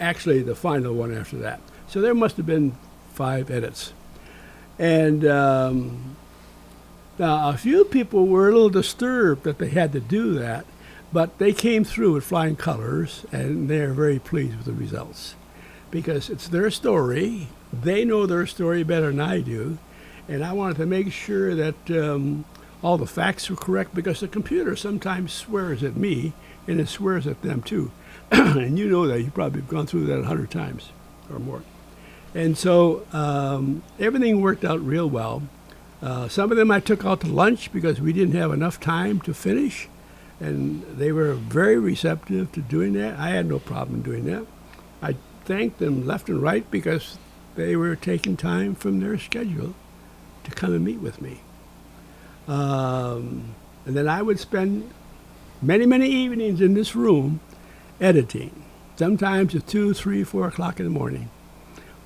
actually 0.00 0.40
the 0.42 0.54
final 0.54 0.94
one 0.94 1.14
after 1.14 1.36
that. 1.38 1.60
So 1.88 2.00
there 2.00 2.14
must 2.14 2.38
have 2.38 2.46
been 2.46 2.74
five 3.12 3.50
edits. 3.50 3.92
And 4.78 5.26
um, 5.26 6.16
now 7.18 7.50
a 7.50 7.56
few 7.58 7.84
people 7.84 8.26
were 8.26 8.48
a 8.48 8.52
little 8.52 8.70
disturbed 8.70 9.42
that 9.44 9.58
they 9.58 9.68
had 9.68 9.92
to 9.92 10.00
do 10.00 10.34
that, 10.38 10.64
but 11.12 11.36
they 11.38 11.52
came 11.52 11.84
through 11.84 12.14
with 12.14 12.24
flying 12.24 12.56
colors, 12.56 13.26
and 13.30 13.68
they're 13.68 13.92
very 13.92 14.18
pleased 14.18 14.56
with 14.56 14.66
the 14.66 14.72
results 14.72 15.34
because 15.90 16.30
it's 16.30 16.48
their 16.48 16.70
story. 16.70 17.48
They 17.72 18.04
know 18.04 18.26
their 18.26 18.46
story 18.46 18.82
better 18.82 19.10
than 19.10 19.20
I 19.20 19.40
do, 19.40 19.78
and 20.28 20.44
I 20.44 20.52
wanted 20.52 20.76
to 20.78 20.86
make 20.86 21.12
sure 21.12 21.54
that 21.54 21.90
um, 21.90 22.44
all 22.82 22.98
the 22.98 23.06
facts 23.06 23.50
were 23.50 23.56
correct 23.56 23.94
because 23.94 24.20
the 24.20 24.28
computer 24.28 24.76
sometimes 24.76 25.32
swears 25.32 25.82
at 25.82 25.96
me 25.96 26.32
and 26.66 26.80
it 26.80 26.88
swears 26.88 27.26
at 27.26 27.42
them 27.42 27.62
too. 27.62 27.90
and 28.30 28.78
you 28.78 28.88
know 28.88 29.06
that. 29.06 29.20
You 29.20 29.30
probably 29.30 29.60
have 29.60 29.68
gone 29.68 29.86
through 29.86 30.06
that 30.06 30.20
a 30.20 30.24
hundred 30.24 30.50
times 30.50 30.90
or 31.30 31.38
more. 31.38 31.62
And 32.34 32.56
so 32.56 33.06
um, 33.12 33.82
everything 33.98 34.40
worked 34.40 34.64
out 34.64 34.80
real 34.80 35.08
well. 35.08 35.42
Uh, 36.00 36.28
some 36.28 36.50
of 36.50 36.56
them 36.56 36.70
I 36.70 36.78
took 36.80 37.04
out 37.04 37.22
to 37.22 37.26
lunch 37.26 37.72
because 37.72 38.00
we 38.00 38.12
didn't 38.12 38.34
have 38.34 38.52
enough 38.52 38.78
time 38.78 39.20
to 39.22 39.34
finish. 39.34 39.88
And 40.38 40.82
they 40.82 41.10
were 41.10 41.34
very 41.34 41.78
receptive 41.78 42.52
to 42.52 42.60
doing 42.60 42.92
that. 42.92 43.18
I 43.18 43.30
had 43.30 43.46
no 43.46 43.58
problem 43.58 44.02
doing 44.02 44.26
that. 44.26 44.46
I 45.02 45.16
thanked 45.48 45.78
them 45.80 46.06
left 46.06 46.28
and 46.28 46.42
right 46.42 46.70
because 46.70 47.18
they 47.56 47.74
were 47.76 47.96
taking 47.96 48.36
time 48.36 48.74
from 48.76 49.00
their 49.00 49.18
schedule 49.18 49.74
to 50.44 50.50
come 50.52 50.74
and 50.74 50.84
meet 50.84 51.00
with 51.00 51.20
me. 51.22 51.40
Um, 52.46 53.54
and 53.86 53.96
then 53.96 54.08
I 54.08 54.22
would 54.22 54.38
spend 54.40 54.90
many, 55.62 55.86
many 55.86 56.08
evenings 56.08 56.60
in 56.60 56.74
this 56.74 56.94
room 56.94 57.40
editing, 58.00 58.64
sometimes 58.96 59.54
at 59.54 59.66
2, 59.66 59.94
3, 59.94 60.24
4 60.24 60.48
o'clock 60.48 60.80
in 60.80 60.86
the 60.86 60.90
morning. 60.90 61.30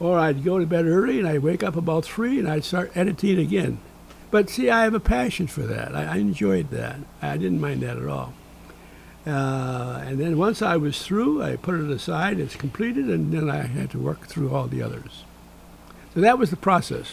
or 0.00 0.18
I'd 0.18 0.44
go 0.44 0.58
to 0.58 0.66
bed 0.66 0.86
early 0.86 1.18
and 1.20 1.28
I'd 1.28 1.42
wake 1.44 1.62
up 1.62 1.76
about 1.76 2.04
three 2.04 2.38
and 2.40 2.48
I'd 2.48 2.64
start 2.64 2.96
editing 2.96 3.38
again. 3.38 3.78
But 4.32 4.50
see, 4.50 4.70
I 4.70 4.84
have 4.84 4.94
a 4.94 5.00
passion 5.00 5.46
for 5.46 5.62
that. 5.62 5.94
I, 5.94 6.04
I 6.04 6.16
enjoyed 6.16 6.70
that. 6.70 6.96
I 7.20 7.36
didn't 7.36 7.60
mind 7.60 7.82
that 7.82 7.98
at 7.98 8.08
all. 8.08 8.34
Uh, 9.26 10.02
and 10.04 10.18
then 10.18 10.36
once 10.36 10.62
I 10.62 10.76
was 10.76 11.00
through, 11.02 11.42
I 11.42 11.56
put 11.56 11.76
it 11.76 11.90
aside. 11.90 12.40
It's 12.40 12.56
completed, 12.56 13.06
and 13.08 13.32
then 13.32 13.48
I 13.48 13.62
had 13.62 13.90
to 13.90 13.98
work 13.98 14.26
through 14.26 14.52
all 14.54 14.66
the 14.66 14.82
others. 14.82 15.24
So 16.14 16.20
that 16.20 16.38
was 16.38 16.50
the 16.50 16.56
process. 16.56 17.12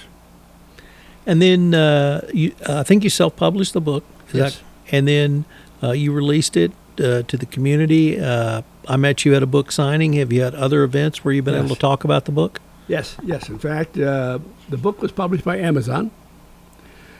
And 1.25 1.41
then 1.41 1.75
uh, 1.75 2.27
you, 2.33 2.53
uh, 2.67 2.79
I 2.79 2.83
think 2.83 3.03
you 3.03 3.09
self-published 3.09 3.73
the 3.73 3.81
book. 3.81 4.03
Yes. 4.33 4.55
That, 4.55 4.63
and 4.95 5.07
then 5.07 5.45
uh, 5.83 5.91
you 5.91 6.11
released 6.11 6.57
it 6.57 6.71
uh, 6.99 7.21
to 7.23 7.37
the 7.37 7.45
community. 7.45 8.19
Uh, 8.19 8.63
I 8.87 8.97
met 8.97 9.23
you 9.23 9.35
at 9.35 9.43
a 9.43 9.47
book 9.47 9.71
signing. 9.71 10.13
Have 10.13 10.33
you 10.33 10.41
had 10.41 10.55
other 10.55 10.83
events 10.83 11.23
where 11.23 11.33
you've 11.33 11.45
been 11.45 11.55
able 11.55 11.75
to 11.75 11.79
talk 11.79 12.03
about 12.03 12.25
the 12.25 12.31
book? 12.31 12.59
Yes, 12.87 13.15
yes. 13.23 13.49
In 13.49 13.59
fact, 13.59 13.99
uh, 13.99 14.39
the 14.67 14.77
book 14.77 14.99
was 15.01 15.11
published 15.11 15.45
by 15.45 15.59
Amazon. 15.59 16.09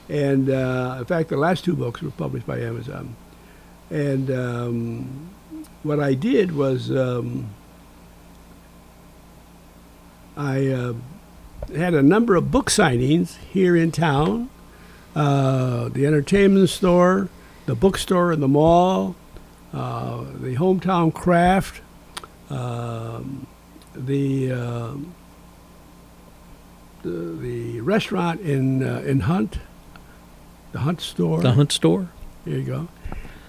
And 0.09 0.49
uh, 0.49 0.95
in 0.97 1.05
fact, 1.05 1.29
the 1.29 1.37
last 1.37 1.63
two 1.63 1.75
books 1.75 2.01
were 2.01 2.09
published 2.09 2.47
by 2.47 2.59
Amazon. 2.59 3.15
And 3.89 4.29
um, 4.31 5.29
what 5.83 5.99
I 5.99 6.13
did 6.13 6.55
was 6.55 6.91
um, 6.91 7.49
I 10.37 10.67
uh, 10.67 10.93
had 11.75 11.93
a 11.93 12.03
number 12.03 12.35
of 12.35 12.51
book 12.51 12.69
signings 12.69 13.37
here 13.37 13.75
in 13.75 13.91
town 13.91 14.49
uh, 15.15 15.89
the 15.89 16.05
entertainment 16.05 16.69
store, 16.69 17.29
the 17.65 17.75
bookstore 17.75 18.31
in 18.31 18.39
the 18.39 18.47
mall, 18.47 19.15
uh, 19.73 20.23
the 20.39 20.55
hometown 20.55 21.13
craft, 21.13 21.81
um, 22.49 23.47
the. 23.95 24.51
um 24.51 25.15
the, 27.01 27.09
the 27.09 27.81
restaurant 27.81 28.41
in 28.41 28.83
uh, 28.83 28.99
in 29.05 29.21
Hunt, 29.21 29.59
the 30.71 30.79
Hunt 30.79 31.01
store. 31.01 31.41
The 31.41 31.53
Hunt 31.53 31.71
Store. 31.71 32.09
There 32.45 32.57
you 32.57 32.63
go. 32.63 32.87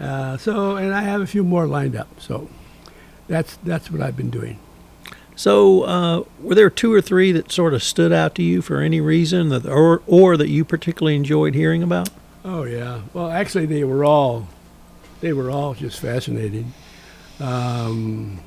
Uh, 0.01 0.37
so, 0.37 0.77
and 0.77 0.95
I 0.95 1.03
have 1.03 1.21
a 1.21 1.27
few 1.27 1.45
more 1.45 1.67
lined 1.67 1.95
up. 1.95 2.09
So, 2.21 2.49
that's 3.29 3.57
that's 3.63 3.91
what 3.91 4.01
I've 4.01 4.17
been 4.17 4.31
doing. 4.31 4.59
So, 5.37 5.83
uh, 5.83 6.25
were 6.41 6.55
there 6.55 6.71
two 6.71 6.93
or 6.93 7.01
three 7.01 7.33
that 7.33 7.51
sort 7.53 7.73
of 7.75 7.83
stood 7.83 8.13
out 8.13 8.35
to 8.35 8.43
you 8.43 8.61
for 8.63 8.81
any 8.81 9.01
reason, 9.01 9.49
that, 9.51 9.67
or 9.67 10.03
or 10.07 10.37
that 10.37 10.49
you 10.49 10.65
particularly 10.65 11.17
enjoyed 11.17 11.55
hearing 11.55 11.83
about? 11.83 12.11
Oh 12.45 12.65
yeah. 12.65 13.03
Well, 13.13 13.31
actually, 13.31 13.67
they 13.67 13.85
were 13.85 14.05
all 14.05 14.49
they 15.21 15.33
were 15.33 15.51
all 15.51 15.75
just 15.75 16.01
fascinating. 16.01 16.73
Um, 17.39 18.41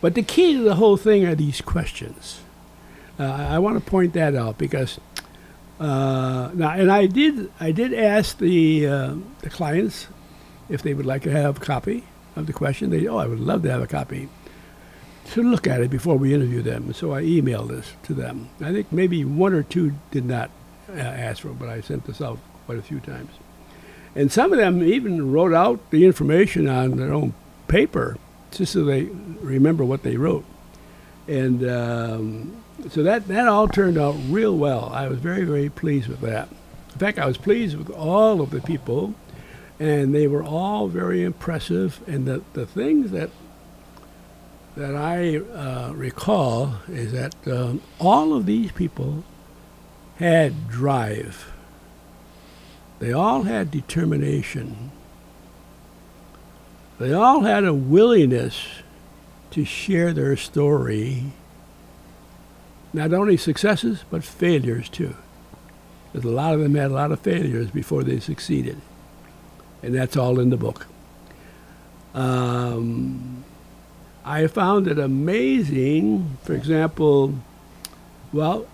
but 0.00 0.14
the 0.14 0.22
key 0.22 0.54
to 0.54 0.62
the 0.62 0.74
whole 0.76 0.96
thing 0.96 1.24
are 1.24 1.34
these 1.34 1.60
questions. 1.60 2.40
Uh, 3.18 3.24
I 3.24 3.54
I 3.54 3.58
want 3.58 3.82
to 3.82 3.90
point 3.90 4.12
that 4.14 4.34
out 4.34 4.58
because 4.58 5.00
uh, 5.80 6.50
now, 6.54 6.70
and 6.70 6.90
I 6.90 7.06
did 7.06 7.50
I 7.58 7.72
did 7.72 7.94
ask 7.94 8.38
the 8.38 8.86
uh, 8.86 9.14
the 9.40 9.50
clients 9.50 10.08
if 10.68 10.82
they 10.82 10.94
would 10.94 11.06
like 11.06 11.22
to 11.22 11.30
have 11.30 11.58
a 11.58 11.60
copy 11.60 12.04
of 12.36 12.46
the 12.46 12.52
question. 12.52 12.90
They 12.90 13.06
oh, 13.06 13.18
I 13.18 13.26
would 13.26 13.40
love 13.40 13.62
to 13.62 13.70
have 13.70 13.82
a 13.82 13.86
copy 13.86 14.28
to 15.26 15.42
look 15.42 15.66
at 15.66 15.80
it 15.80 15.90
before 15.90 16.16
we 16.16 16.34
interview 16.34 16.62
them. 16.62 16.92
So 16.92 17.14
I 17.14 17.22
emailed 17.22 17.68
this 17.68 17.92
to 18.04 18.14
them. 18.14 18.50
I 18.60 18.72
think 18.72 18.92
maybe 18.92 19.24
one 19.24 19.54
or 19.54 19.62
two 19.62 19.94
did 20.10 20.24
not 20.24 20.50
uh, 20.88 20.98
ask 20.98 21.42
for 21.42 21.48
it, 21.48 21.58
but 21.58 21.68
I 21.68 21.80
sent 21.80 22.04
this 22.04 22.20
out 22.20 22.38
quite 22.66 22.78
a 22.78 22.82
few 22.82 23.00
times. 23.00 23.30
And 24.14 24.30
some 24.30 24.52
of 24.52 24.58
them 24.58 24.82
even 24.82 25.32
wrote 25.32 25.54
out 25.54 25.90
the 25.90 26.04
information 26.04 26.68
on 26.68 26.98
their 26.98 27.12
own 27.12 27.34
paper 27.68 28.16
just 28.50 28.72
so 28.72 28.84
they 28.84 29.04
remember 29.04 29.84
what 29.84 30.02
they 30.02 30.16
wrote. 30.16 30.44
And 31.26 31.68
um, 31.68 32.62
so 32.90 33.02
that, 33.02 33.26
that 33.28 33.48
all 33.48 33.66
turned 33.66 33.98
out 33.98 34.16
real 34.28 34.56
well. 34.56 34.90
I 34.92 35.08
was 35.08 35.18
very, 35.18 35.44
very 35.44 35.68
pleased 35.68 36.08
with 36.08 36.20
that. 36.20 36.48
In 36.92 36.98
fact, 36.98 37.18
I 37.18 37.26
was 37.26 37.36
pleased 37.36 37.76
with 37.76 37.90
all 37.90 38.40
of 38.40 38.50
the 38.50 38.60
people, 38.60 39.14
and 39.78 40.14
they 40.14 40.26
were 40.26 40.42
all 40.42 40.88
very 40.88 41.22
impressive. 41.22 42.00
And 42.06 42.26
the, 42.26 42.42
the 42.52 42.66
things 42.66 43.10
that 43.10 43.30
that 44.76 44.96
I 44.96 45.36
uh, 45.36 45.92
recall 45.94 46.74
is 46.88 47.12
that 47.12 47.34
um, 47.46 47.80
all 48.00 48.34
of 48.34 48.44
these 48.44 48.72
people 48.72 49.22
had 50.16 50.68
drive. 50.68 51.52
They 52.98 53.12
all 53.12 53.42
had 53.42 53.70
determination. 53.70 54.90
They 56.98 57.12
all 57.12 57.42
had 57.42 57.64
a 57.64 57.74
willingness 57.74 58.66
to 59.52 59.64
share 59.64 60.12
their 60.12 60.36
story, 60.36 61.32
not 62.92 63.12
only 63.12 63.36
successes, 63.36 64.04
but 64.10 64.24
failures 64.24 64.88
too. 64.88 65.14
Because 66.12 66.24
a 66.24 66.32
lot 66.32 66.54
of 66.54 66.60
them 66.60 66.74
had 66.74 66.90
a 66.90 66.94
lot 66.94 67.12
of 67.12 67.20
failures 67.20 67.70
before 67.70 68.02
they 68.02 68.18
succeeded. 68.18 68.80
And 69.84 69.94
that's 69.94 70.16
all 70.16 70.40
in 70.40 70.48
the 70.48 70.56
book. 70.56 70.86
Um, 72.14 73.44
I 74.24 74.46
found 74.46 74.88
it 74.88 74.98
amazing. 74.98 76.38
For 76.42 76.54
example, 76.54 77.34
well, 78.32 78.66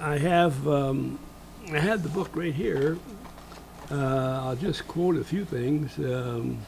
I 0.00 0.18
have 0.18 0.66
um, 0.66 1.20
I 1.72 1.78
had 1.78 2.02
the 2.02 2.08
book 2.08 2.34
right 2.34 2.52
here. 2.52 2.98
Uh, 3.92 4.42
I'll 4.44 4.56
just 4.56 4.88
quote 4.88 5.16
a 5.16 5.24
few 5.24 5.44
things, 5.44 5.96
um, 5.98 6.58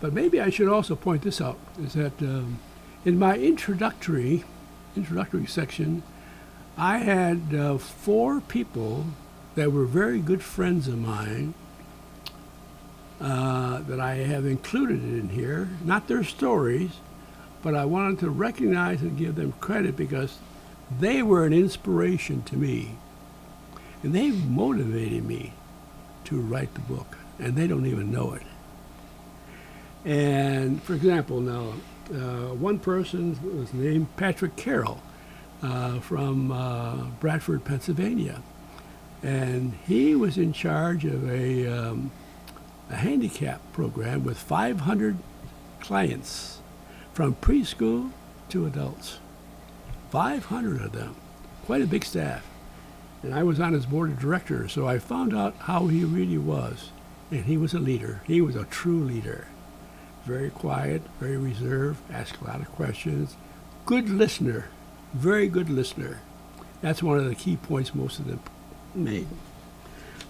but 0.00 0.12
maybe 0.12 0.40
I 0.40 0.50
should 0.50 0.68
also 0.68 0.96
point 0.96 1.22
this 1.22 1.40
out: 1.40 1.58
is 1.80 1.92
that 1.92 2.20
um, 2.22 2.58
in 3.04 3.18
my 3.18 3.36
introductory 3.38 4.42
introductory 4.96 5.46
section, 5.46 6.02
I 6.76 6.98
had 6.98 7.54
uh, 7.54 7.78
four 7.78 8.40
people 8.40 9.06
that 9.54 9.70
were 9.70 9.84
very 9.84 10.18
good 10.18 10.42
friends 10.42 10.88
of 10.88 10.98
mine 10.98 11.54
uh, 13.22 13.80
that 13.82 14.00
I 14.00 14.16
have 14.16 14.44
included 14.44 15.02
in 15.02 15.28
here. 15.28 15.68
Not 15.84 16.08
their 16.08 16.24
stories, 16.24 16.90
but 17.62 17.74
I 17.74 17.84
wanted 17.84 18.18
to 18.20 18.30
recognize 18.30 19.00
and 19.00 19.16
give 19.16 19.36
them 19.36 19.52
credit 19.60 19.96
because 19.96 20.38
they 20.98 21.22
were 21.22 21.46
an 21.46 21.52
inspiration 21.52 22.42
to 22.44 22.56
me. 22.56 22.96
And 24.02 24.12
they 24.12 24.32
motivated 24.32 25.24
me 25.24 25.52
to 26.24 26.40
write 26.40 26.74
the 26.74 26.80
book, 26.80 27.16
and 27.38 27.54
they 27.54 27.68
don't 27.68 27.86
even 27.86 28.10
know 28.10 28.34
it. 28.34 28.42
And 30.04 30.82
for 30.82 30.94
example, 30.94 31.40
now, 31.40 31.74
uh, 32.12 32.54
one 32.54 32.80
person 32.80 33.38
was 33.56 33.72
named 33.72 34.14
Patrick 34.16 34.56
Carroll 34.56 35.00
uh, 35.62 36.00
from 36.00 36.50
uh, 36.50 36.96
Bradford, 37.20 37.64
Pennsylvania. 37.64 38.42
And 39.22 39.74
he 39.86 40.16
was 40.16 40.36
in 40.36 40.52
charge 40.52 41.04
of 41.04 41.30
a, 41.30 41.68
um, 41.68 42.10
a 42.92 42.96
handicap 42.96 43.60
program 43.72 44.22
with 44.22 44.36
500 44.36 45.16
clients 45.80 46.60
from 47.14 47.34
preschool 47.34 48.10
to 48.50 48.66
adults. 48.66 49.18
500 50.10 50.82
of 50.82 50.92
them. 50.92 51.16
Quite 51.64 51.80
a 51.80 51.86
big 51.86 52.04
staff. 52.04 52.46
And 53.22 53.34
I 53.34 53.44
was 53.44 53.58
on 53.58 53.72
his 53.72 53.86
board 53.86 54.10
of 54.10 54.20
directors, 54.20 54.72
so 54.72 54.86
I 54.86 54.98
found 54.98 55.34
out 55.34 55.54
how 55.60 55.86
he 55.86 56.04
really 56.04 56.36
was. 56.36 56.90
And 57.30 57.46
he 57.46 57.56
was 57.56 57.72
a 57.72 57.78
leader. 57.78 58.20
He 58.26 58.42
was 58.42 58.56
a 58.56 58.64
true 58.64 59.02
leader. 59.02 59.46
Very 60.26 60.50
quiet, 60.50 61.00
very 61.18 61.38
reserved, 61.38 61.98
asked 62.12 62.42
a 62.42 62.44
lot 62.44 62.60
of 62.60 62.70
questions. 62.72 63.36
Good 63.86 64.10
listener. 64.10 64.66
Very 65.14 65.48
good 65.48 65.70
listener. 65.70 66.20
That's 66.82 67.02
one 67.02 67.18
of 67.18 67.24
the 67.24 67.34
key 67.34 67.56
points 67.56 67.94
most 67.94 68.18
of 68.18 68.26
them 68.26 68.40
made. 68.94 69.28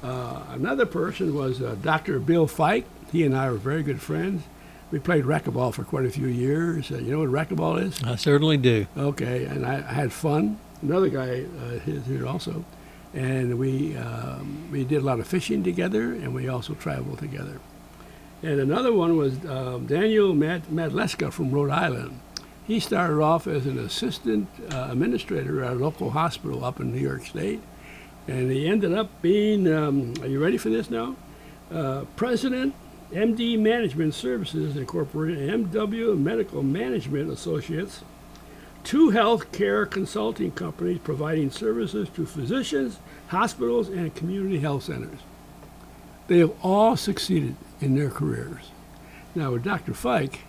Uh, 0.02 0.42
another 0.50 0.86
person 0.86 1.34
was 1.34 1.62
uh, 1.62 1.76
Dr. 1.82 2.18
Bill 2.18 2.46
Fike. 2.46 2.86
He 3.12 3.24
and 3.24 3.36
I 3.36 3.50
were 3.50 3.56
very 3.58 3.82
good 3.82 4.00
friends. 4.00 4.42
We 4.90 4.98
played 4.98 5.24
racquetball 5.24 5.72
for 5.72 5.84
quite 5.84 6.04
a 6.04 6.10
few 6.10 6.26
years. 6.26 6.90
Uh, 6.90 6.96
you 6.96 7.12
know 7.12 7.20
what 7.20 7.28
racquetball 7.30 7.80
is? 7.82 8.02
I 8.02 8.16
certainly 8.16 8.56
do. 8.56 8.86
Okay, 8.96 9.44
and 9.44 9.64
I, 9.64 9.76
I 9.76 9.92
had 9.92 10.12
fun. 10.12 10.58
Another 10.82 11.08
guy 11.08 11.44
uh, 11.44 11.78
is 11.86 12.04
here 12.06 12.26
also, 12.26 12.64
and 13.14 13.58
we 13.58 13.96
um, 13.96 14.68
we 14.72 14.82
did 14.84 14.96
a 14.98 15.04
lot 15.04 15.20
of 15.20 15.26
fishing 15.28 15.62
together, 15.62 16.12
and 16.12 16.34
we 16.34 16.48
also 16.48 16.74
traveled 16.74 17.20
together. 17.20 17.60
And 18.42 18.58
another 18.58 18.92
one 18.92 19.16
was 19.16 19.34
um, 19.46 19.86
Daniel 19.86 20.34
Mad- 20.34 20.66
Madleska 20.66 21.32
from 21.32 21.52
Rhode 21.52 21.70
Island. 21.70 22.18
He 22.66 22.80
started 22.80 23.22
off 23.22 23.46
as 23.46 23.66
an 23.66 23.78
assistant 23.78 24.48
uh, 24.72 24.88
administrator 24.90 25.62
at 25.64 25.72
a 25.72 25.76
local 25.76 26.10
hospital 26.10 26.64
up 26.64 26.80
in 26.80 26.92
New 26.92 27.00
York 27.00 27.24
State, 27.24 27.60
and 28.28 28.50
he 28.50 28.66
ended 28.66 28.92
up 28.92 29.22
being. 29.22 29.72
Um, 29.72 30.14
are 30.20 30.26
you 30.26 30.42
ready 30.42 30.58
for 30.58 30.68
this 30.68 30.90
now? 30.90 31.16
Uh, 31.70 32.04
president 32.16 32.74
MD 33.12 33.58
Management 33.58 34.14
Services 34.14 34.76
Incorporated, 34.76 35.50
MW 35.70 36.18
Medical 36.18 36.62
Management 36.62 37.30
Associates, 37.30 38.00
two 38.84 39.10
health 39.10 39.52
care 39.52 39.86
consulting 39.86 40.52
companies 40.52 40.98
providing 41.02 41.50
services 41.50 42.08
to 42.10 42.24
physicians, 42.26 42.98
hospitals, 43.28 43.88
and 43.88 44.14
community 44.14 44.60
health 44.60 44.84
centers. 44.84 45.20
They 46.28 46.38
have 46.38 46.52
all 46.62 46.96
succeeded 46.96 47.56
in 47.80 47.94
their 47.94 48.10
careers. 48.10 48.70
Now, 49.34 49.52
with 49.52 49.64
Dr. 49.64 49.94
Fike, 49.94 50.40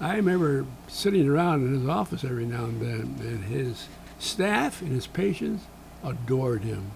I 0.00 0.16
remember 0.16 0.66
sitting 0.88 1.28
around 1.28 1.66
in 1.66 1.80
his 1.80 1.88
office 1.88 2.24
every 2.24 2.46
now 2.46 2.64
and 2.64 2.80
then, 2.80 3.26
and 3.26 3.44
his 3.44 3.88
staff 4.18 4.80
and 4.80 4.92
his 4.92 5.06
patients 5.06 5.64
adored 6.04 6.62
him, 6.62 6.92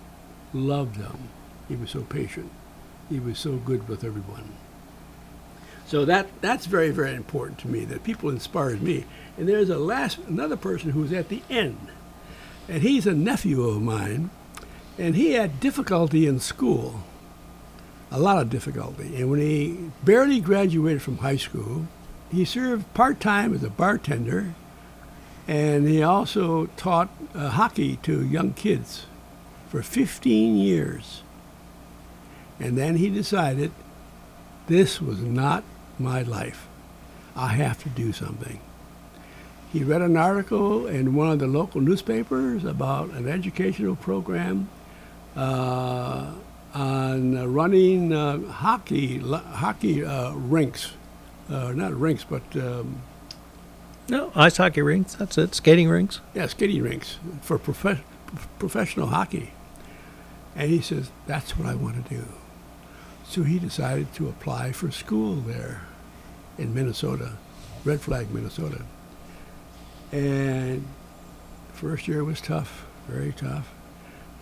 loved 0.53 0.97
him. 0.97 1.29
He 1.69 1.77
was 1.77 1.91
so 1.91 2.03
patient. 2.03 2.51
He 3.09 3.19
was 3.19 3.39
so 3.39 3.57
good 3.57 3.89
with 3.89 4.05
everyone. 4.05 4.53
So 5.87 6.05
that 6.05 6.29
that's 6.43 6.67
very 6.67 6.91
very 6.91 7.15
important 7.15 7.59
to 7.61 7.69
me. 7.69 7.85
That 7.87 8.05
people 8.05 8.29
inspired 8.29 8.83
me. 8.83 9.05
And 9.39 9.49
there's 9.49 9.71
a 9.71 9.79
last 9.79 10.19
another 10.29 10.57
person 10.57 10.91
who 10.91 11.01
was 11.01 11.13
at 11.13 11.29
the 11.29 11.43
end, 11.49 11.89
and 12.69 12.83
he's 12.83 13.07
a 13.07 13.15
nephew 13.15 13.65
of 13.65 13.81
mine, 13.81 14.31
and 14.99 15.15
he 15.15 15.33
had 15.33 15.61
difficulty 15.61 16.27
in 16.27 16.41
school, 16.41 17.05
a 18.11 18.19
lot 18.19 18.43
of 18.43 18.51
difficulty. 18.51 19.17
And 19.17 19.31
when 19.31 19.41
he 19.41 19.91
barely 20.05 20.41
graduated 20.41 21.01
from 21.01 21.19
high 21.19 21.37
school, 21.37 21.87
he 22.31 22.45
served 22.45 22.93
part 22.95 23.21
time 23.21 23.55
as 23.55 23.63
a 23.63 23.71
bartender, 23.71 24.55
and 25.49 25.89
he 25.89 26.03
also 26.03 26.67
taught 26.77 27.09
uh, 27.35 27.49
hockey 27.49 27.97
to 28.03 28.23
young 28.25 28.53
kids 28.53 29.07
for 29.71 29.83
15 29.83 30.57
years. 30.57 31.23
And 32.61 32.77
then 32.77 32.97
he 32.97 33.09
decided 33.09 33.73
this 34.67 35.01
was 35.01 35.21
not 35.21 35.65
my 35.99 36.23
life. 36.23 36.69
I 37.35 37.49
have 37.49 37.83
to 37.85 37.89
do 37.89 38.13
something. 38.13 38.61
He 39.73 39.85
read 39.85 40.03
an 40.03 40.17
article 40.17 40.87
in 40.87 41.15
one 41.15 41.31
of 41.31 41.39
the 41.39 41.47
local 41.47 41.81
newspapers 41.81 42.65
about 42.65 43.11
an 43.11 43.27
educational 43.27 43.97
program 43.97 44.69
uh, 45.35 46.33
on 46.75 47.55
running 47.55 48.13
uh, 48.13 48.51
hockey 48.51 49.19
hockey 49.19 50.05
uh, 50.05 50.33
rinks, 50.33 50.93
uh, 51.51 51.73
not 51.73 51.99
rinks, 51.99 52.25
but 52.25 52.43
um, 52.57 53.01
no 54.09 54.33
ice 54.35 54.57
hockey 54.57 54.83
rinks. 54.83 55.15
That's 55.15 55.39
it. 55.39 55.55
Skating 55.55 55.89
rinks. 55.89 56.21
Yeah, 56.35 56.47
skating 56.47 56.83
rinks 56.83 57.19
for 57.43 57.59
prof- 57.59 58.05
professional 58.59 59.09
hockey. 59.09 59.53
And 60.57 60.71
he 60.71 60.81
says 60.81 61.11
that's 61.27 61.57
what 61.57 61.69
I 61.69 61.75
want 61.75 62.05
to 62.05 62.15
do. 62.15 62.25
So 63.27 63.43
he 63.43 63.59
decided 63.59 64.13
to 64.15 64.29
apply 64.29 64.73
for 64.73 64.91
school 64.91 65.35
there 65.37 65.83
in 66.57 66.75
Minnesota, 66.75 67.33
Red 67.85 68.01
Flag, 68.01 68.33
Minnesota. 68.33 68.83
And 70.11 70.87
first 71.75 72.09
year 72.09 72.25
was 72.25 72.41
tough, 72.41 72.87
very 73.07 73.33
tough. 73.33 73.69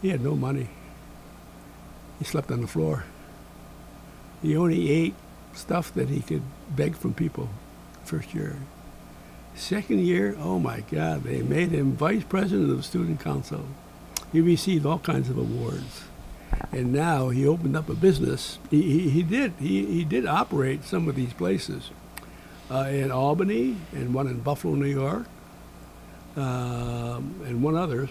He 0.01 0.09
had 0.09 0.21
no 0.21 0.37
money. 0.37 0.69
He 2.19 2.25
slept 2.25 2.51
on 2.51 2.61
the 2.61 2.67
floor. 2.67 3.05
He 4.41 4.57
only 4.57 4.91
ate 4.91 5.15
stuff 5.53 5.93
that 5.95 6.09
he 6.09 6.21
could 6.21 6.43
beg 6.71 6.97
from 6.97 7.15
people 7.15 7.49
first 8.05 8.35
year. 8.35 8.57
Second 9.57 10.01
year, 10.01 10.37
oh 10.39 10.59
my 10.59 10.81
God, 10.81 11.25
they 11.25 11.43
made 11.43 11.71
him 11.71 11.93
vice 11.93 12.25
president 12.25 12.71
of 12.71 12.77
the 12.77 12.83
student 12.83 13.21
council. 13.21 13.65
He 14.31 14.41
received 14.41 14.87
all 14.87 14.99
kinds 14.99 15.29
of 15.31 15.39
awards 15.39 16.05
and 16.73 16.93
now 16.93 17.29
he 17.29 17.47
opened 17.47 17.77
up 17.77 17.89
a 17.89 17.95
business. 17.95 18.59
He, 18.71 18.83
he, 18.83 19.11
he 19.11 19.23
did 19.23 19.53
he, 19.59 19.87
he 19.87 20.05
did 20.05 20.27
operate 20.27 20.85
some 20.85 21.09
of 21.09 21.15
these 21.15 21.33
places 21.33 21.91
uh, 22.71 22.89
in 22.91 23.11
Albany 23.11 23.77
and 23.93 24.13
one 24.15 24.27
in 24.27 24.41
Buffalo, 24.41 24.75
New 24.75 24.87
York, 24.87 25.27
um, 26.37 27.41
and 27.47 27.63
one 27.63 27.77
others. 27.77 28.11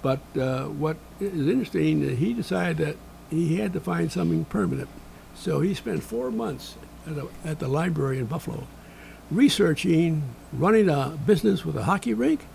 But 0.00 0.20
uh, 0.38 0.66
what 0.66 0.96
is 1.20 1.48
interesting, 1.48 2.16
he 2.16 2.32
decided 2.32 2.78
that 2.78 2.96
he 3.30 3.56
had 3.56 3.72
to 3.72 3.80
find 3.80 4.10
something 4.10 4.44
permanent. 4.44 4.88
So 5.34 5.60
he 5.60 5.74
spent 5.74 6.02
four 6.02 6.30
months 6.30 6.76
at, 7.06 7.18
a, 7.18 7.28
at 7.44 7.58
the 7.58 7.68
library 7.68 8.18
in 8.18 8.26
Buffalo 8.26 8.66
researching 9.30 10.22
running 10.52 10.88
a 10.88 11.18
business 11.26 11.64
with 11.64 11.76
a 11.76 11.84
hockey 11.84 12.14
rink 12.14 12.46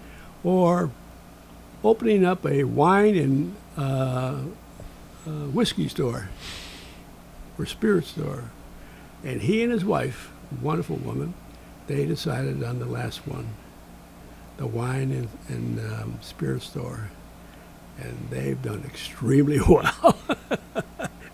or 0.44 0.90
opening 1.84 2.26
up 2.26 2.46
a 2.46 2.64
wine 2.64 3.16
and 3.16 3.56
uh, 3.78 4.40
uh, 5.26 5.30
whiskey 5.30 5.88
store 5.88 6.30
or 7.58 7.66
spirit 7.66 8.06
store. 8.06 8.46
And 9.24 9.42
he 9.42 9.64
and 9.64 9.72
his 9.72 9.86
wife, 9.86 10.32
wonderful 10.62 10.98
woman, 10.98 11.34
they 11.88 12.06
decided 12.06 12.64
on 12.64 12.80
the 12.80 12.86
last 12.86 13.28
one, 13.28 13.48
the 14.58 14.68
wine 14.68 15.12
and, 15.12 15.30
and 15.48 15.94
um, 15.94 16.20
spirit 16.22 16.62
store. 16.62 17.10
And 18.00 18.28
they've 18.30 18.62
done 18.62 18.84
extremely 18.86 19.60
well. 19.70 20.18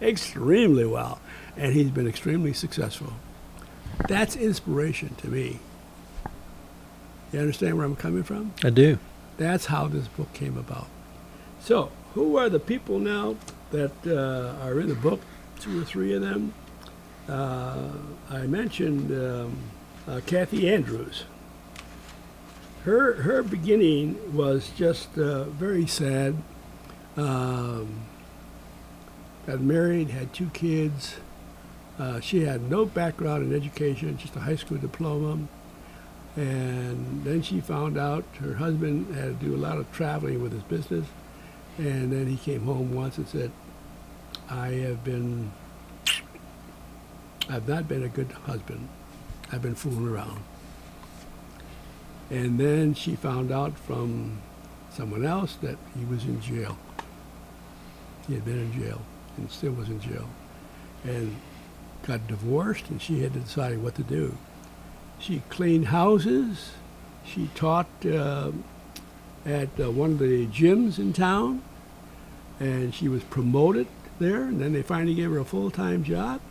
extremely 0.01 0.85
well. 0.85 1.19
And 1.55 1.73
he's 1.73 1.89
been 1.89 2.07
extremely 2.07 2.53
successful. 2.53 3.13
That's 4.07 4.35
inspiration 4.35 5.15
to 5.15 5.27
me. 5.27 5.59
You 7.31 7.39
understand 7.39 7.77
where 7.77 7.85
I'm 7.85 7.95
coming 7.95 8.23
from? 8.23 8.53
I 8.63 8.69
do. 8.69 8.97
That's 9.37 9.67
how 9.67 9.87
this 9.87 10.07
book 10.07 10.33
came 10.33 10.57
about. 10.57 10.87
So, 11.59 11.91
who 12.13 12.37
are 12.37 12.49
the 12.49 12.59
people 12.59 12.99
now 12.99 13.35
that 13.71 13.91
uh, 14.05 14.65
are 14.65 14.79
in 14.79 14.89
the 14.89 14.95
book, 14.95 15.21
two 15.59 15.81
or 15.81 15.83
three 15.83 16.13
of 16.13 16.21
them. 16.21 16.53
Uh, 17.27 17.89
I 18.29 18.47
mentioned 18.47 19.11
um, 19.11 19.57
uh, 20.07 20.21
Kathy 20.25 20.69
Andrews. 20.69 21.25
Her, 22.85 23.21
her 23.21 23.43
beginning 23.43 24.35
was 24.35 24.71
just 24.75 25.17
uh, 25.17 25.43
very 25.45 25.85
sad. 25.85 26.37
Um, 27.17 28.01
got 29.45 29.59
married, 29.59 30.09
had 30.09 30.33
two 30.33 30.49
kids. 30.51 31.17
Uh, 31.99 32.19
she 32.21 32.41
had 32.41 32.69
no 32.69 32.85
background 32.85 33.43
in 33.43 33.55
education, 33.55 34.17
just 34.17 34.35
a 34.35 34.39
high 34.39 34.55
school 34.55 34.77
diploma. 34.77 35.37
And 36.35 37.23
then 37.25 37.41
she 37.41 37.59
found 37.59 37.97
out 37.97 38.23
her 38.39 38.55
husband 38.55 39.13
had 39.13 39.39
to 39.39 39.45
do 39.45 39.53
a 39.53 39.57
lot 39.57 39.77
of 39.77 39.91
traveling 39.91 40.41
with 40.41 40.53
his 40.53 40.63
business 40.63 41.05
and 41.79 42.11
then 42.11 42.27
he 42.27 42.35
came 42.35 42.63
home 42.63 42.93
once 42.93 43.17
and 43.17 43.27
said, 43.27 43.51
I 44.49 44.67
have 44.67 45.01
been, 45.05 45.49
I've 47.49 47.69
not 47.69 47.87
been 47.87 48.03
a 48.03 48.09
good 48.09 48.29
husband. 48.33 48.89
I've 49.49 49.61
been 49.61 49.75
fooling 49.75 50.05
around. 50.05 50.43
And 52.29 52.59
then 52.59 52.93
she 52.93 53.15
found 53.15 53.49
out 53.49 53.77
from 53.77 54.39
someone 54.91 55.25
else 55.25 55.55
that 55.61 55.77
he 55.97 56.03
was 56.03 56.25
in 56.25 56.41
jail. 56.41 56.77
He 58.27 58.33
had 58.33 58.43
been 58.43 58.59
in 58.59 58.73
jail 58.73 59.01
and 59.37 59.49
still 59.49 59.71
was 59.71 59.87
in 59.87 60.01
jail. 60.01 60.27
And 61.05 61.33
got 62.03 62.27
divorced 62.27 62.89
and 62.89 63.01
she 63.01 63.21
had 63.21 63.33
to 63.33 63.39
decide 63.39 63.79
what 63.79 63.95
to 63.95 64.03
do. 64.03 64.37
She 65.19 65.41
cleaned 65.49 65.87
houses. 65.87 66.71
She 67.25 67.49
taught 67.55 67.87
uh, 68.05 68.51
at 69.45 69.69
uh, 69.79 69.91
one 69.91 70.11
of 70.11 70.19
the 70.19 70.47
gyms 70.47 70.97
in 70.97 71.13
town 71.13 71.61
and 72.59 72.93
she 72.93 73.07
was 73.07 73.23
promoted 73.23 73.87
there, 74.19 74.43
and 74.43 74.59
then 74.59 74.73
they 74.73 74.81
finally 74.81 75.15
gave 75.15 75.31
her 75.31 75.39
a 75.39 75.45
full-time 75.45 76.03
job, 76.03 76.41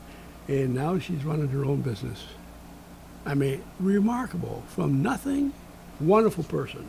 and 0.49 0.75
now 0.75 0.99
she's 0.99 1.25
running 1.25 1.49
her 1.49 1.65
own 1.65 1.83
business. 1.83 2.25
I 3.27 3.35
mean, 3.35 3.63
remarkable. 3.79 4.65
From 4.69 5.03
nothing, 5.03 5.53
wonderful 6.01 6.45
person. 6.45 6.87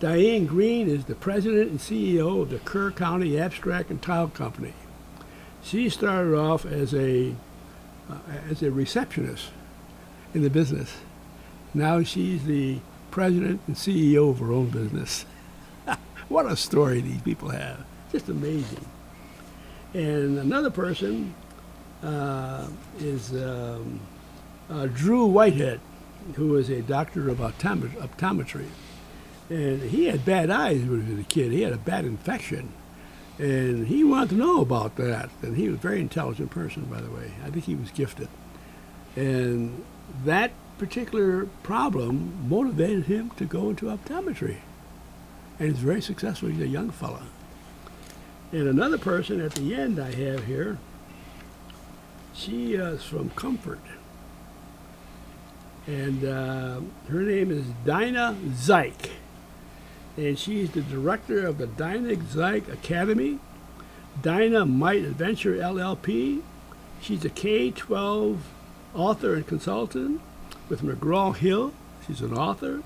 Diane 0.00 0.46
Green 0.46 0.88
is 0.88 1.04
the 1.04 1.14
president 1.14 1.70
and 1.70 1.78
CEO 1.78 2.42
of 2.42 2.50
the 2.50 2.58
Kerr 2.58 2.90
County 2.90 3.38
Abstract 3.38 3.90
and 3.90 4.00
Title 4.00 4.28
Company. 4.28 4.74
She 5.62 5.88
started 5.88 6.36
off 6.36 6.64
as 6.64 6.94
a 6.94 7.34
uh, 8.10 8.14
as 8.50 8.62
a 8.62 8.70
receptionist 8.70 9.50
in 10.34 10.42
the 10.42 10.50
business. 10.50 10.98
Now 11.74 12.02
she's 12.02 12.44
the 12.44 12.78
president 13.10 13.60
and 13.66 13.76
CEO 13.76 14.30
of 14.30 14.38
her 14.38 14.52
own 14.52 14.70
business. 14.70 15.26
what 16.28 16.46
a 16.46 16.56
story 16.56 17.00
these 17.00 17.22
people 17.22 17.50
have. 17.50 17.84
Just 18.12 18.28
amazing. 18.28 18.84
And 19.94 20.38
another 20.38 20.70
person 20.70 21.34
uh, 22.02 22.68
is 22.98 23.32
um, 23.32 24.00
uh, 24.70 24.86
Drew 24.86 25.26
Whitehead, 25.26 25.80
who 26.34 26.48
was 26.48 26.68
a 26.70 26.82
doctor 26.82 27.28
of 27.28 27.38
optometry. 27.38 28.68
And 29.50 29.82
he 29.82 30.06
had 30.06 30.24
bad 30.24 30.50
eyes 30.50 30.82
when 30.84 31.06
he 31.06 31.14
was 31.14 31.20
a 31.20 31.28
kid. 31.28 31.52
He 31.52 31.62
had 31.62 31.72
a 31.72 31.78
bad 31.78 32.04
infection. 32.04 32.72
And 33.38 33.86
he 33.86 34.02
wanted 34.02 34.30
to 34.30 34.34
know 34.34 34.60
about 34.60 34.96
that. 34.96 35.30
And 35.42 35.56
he 35.56 35.68
was 35.68 35.78
a 35.78 35.82
very 35.82 36.00
intelligent 36.00 36.50
person, 36.50 36.84
by 36.86 37.00
the 37.00 37.10
way. 37.10 37.32
I 37.44 37.50
think 37.50 37.66
he 37.66 37.76
was 37.76 37.90
gifted. 37.90 38.28
And 39.14 39.84
that 40.24 40.50
particular 40.78 41.46
problem 41.62 42.48
motivated 42.48 43.04
him 43.04 43.30
to 43.30 43.44
go 43.44 43.70
into 43.70 43.86
optometry. 43.86 44.58
And 45.58 45.70
he's 45.70 45.78
very 45.78 46.00
successful. 46.00 46.48
He's 46.48 46.60
a 46.60 46.68
young 46.68 46.90
fellow. 46.90 47.22
And 48.50 48.66
another 48.66 48.98
person 48.98 49.40
at 49.40 49.52
the 49.52 49.74
end 49.74 50.00
I 50.00 50.12
have 50.12 50.46
here, 50.46 50.78
she 52.32 52.74
is 52.74 53.04
from 53.04 53.30
Comfort. 53.30 53.80
And 55.86 56.24
uh, 56.24 56.80
her 57.08 57.22
name 57.22 57.50
is 57.50 57.64
Dinah 57.84 58.36
Zike. 58.50 59.10
And 60.18 60.36
she's 60.36 60.72
the 60.72 60.80
director 60.82 61.46
of 61.46 61.58
the 61.58 61.68
Dinah 61.68 62.16
Zike 62.16 62.72
Academy, 62.72 63.38
Might 64.24 65.04
Adventure 65.04 65.54
LLP. 65.54 66.42
She's 67.00 67.24
a 67.24 67.28
K 67.28 67.70
12 67.70 68.42
author 68.96 69.34
and 69.34 69.46
consultant 69.46 70.20
with 70.68 70.82
McGraw 70.82 71.36
Hill. 71.36 71.72
She's 72.04 72.20
an 72.20 72.36
author 72.36 72.82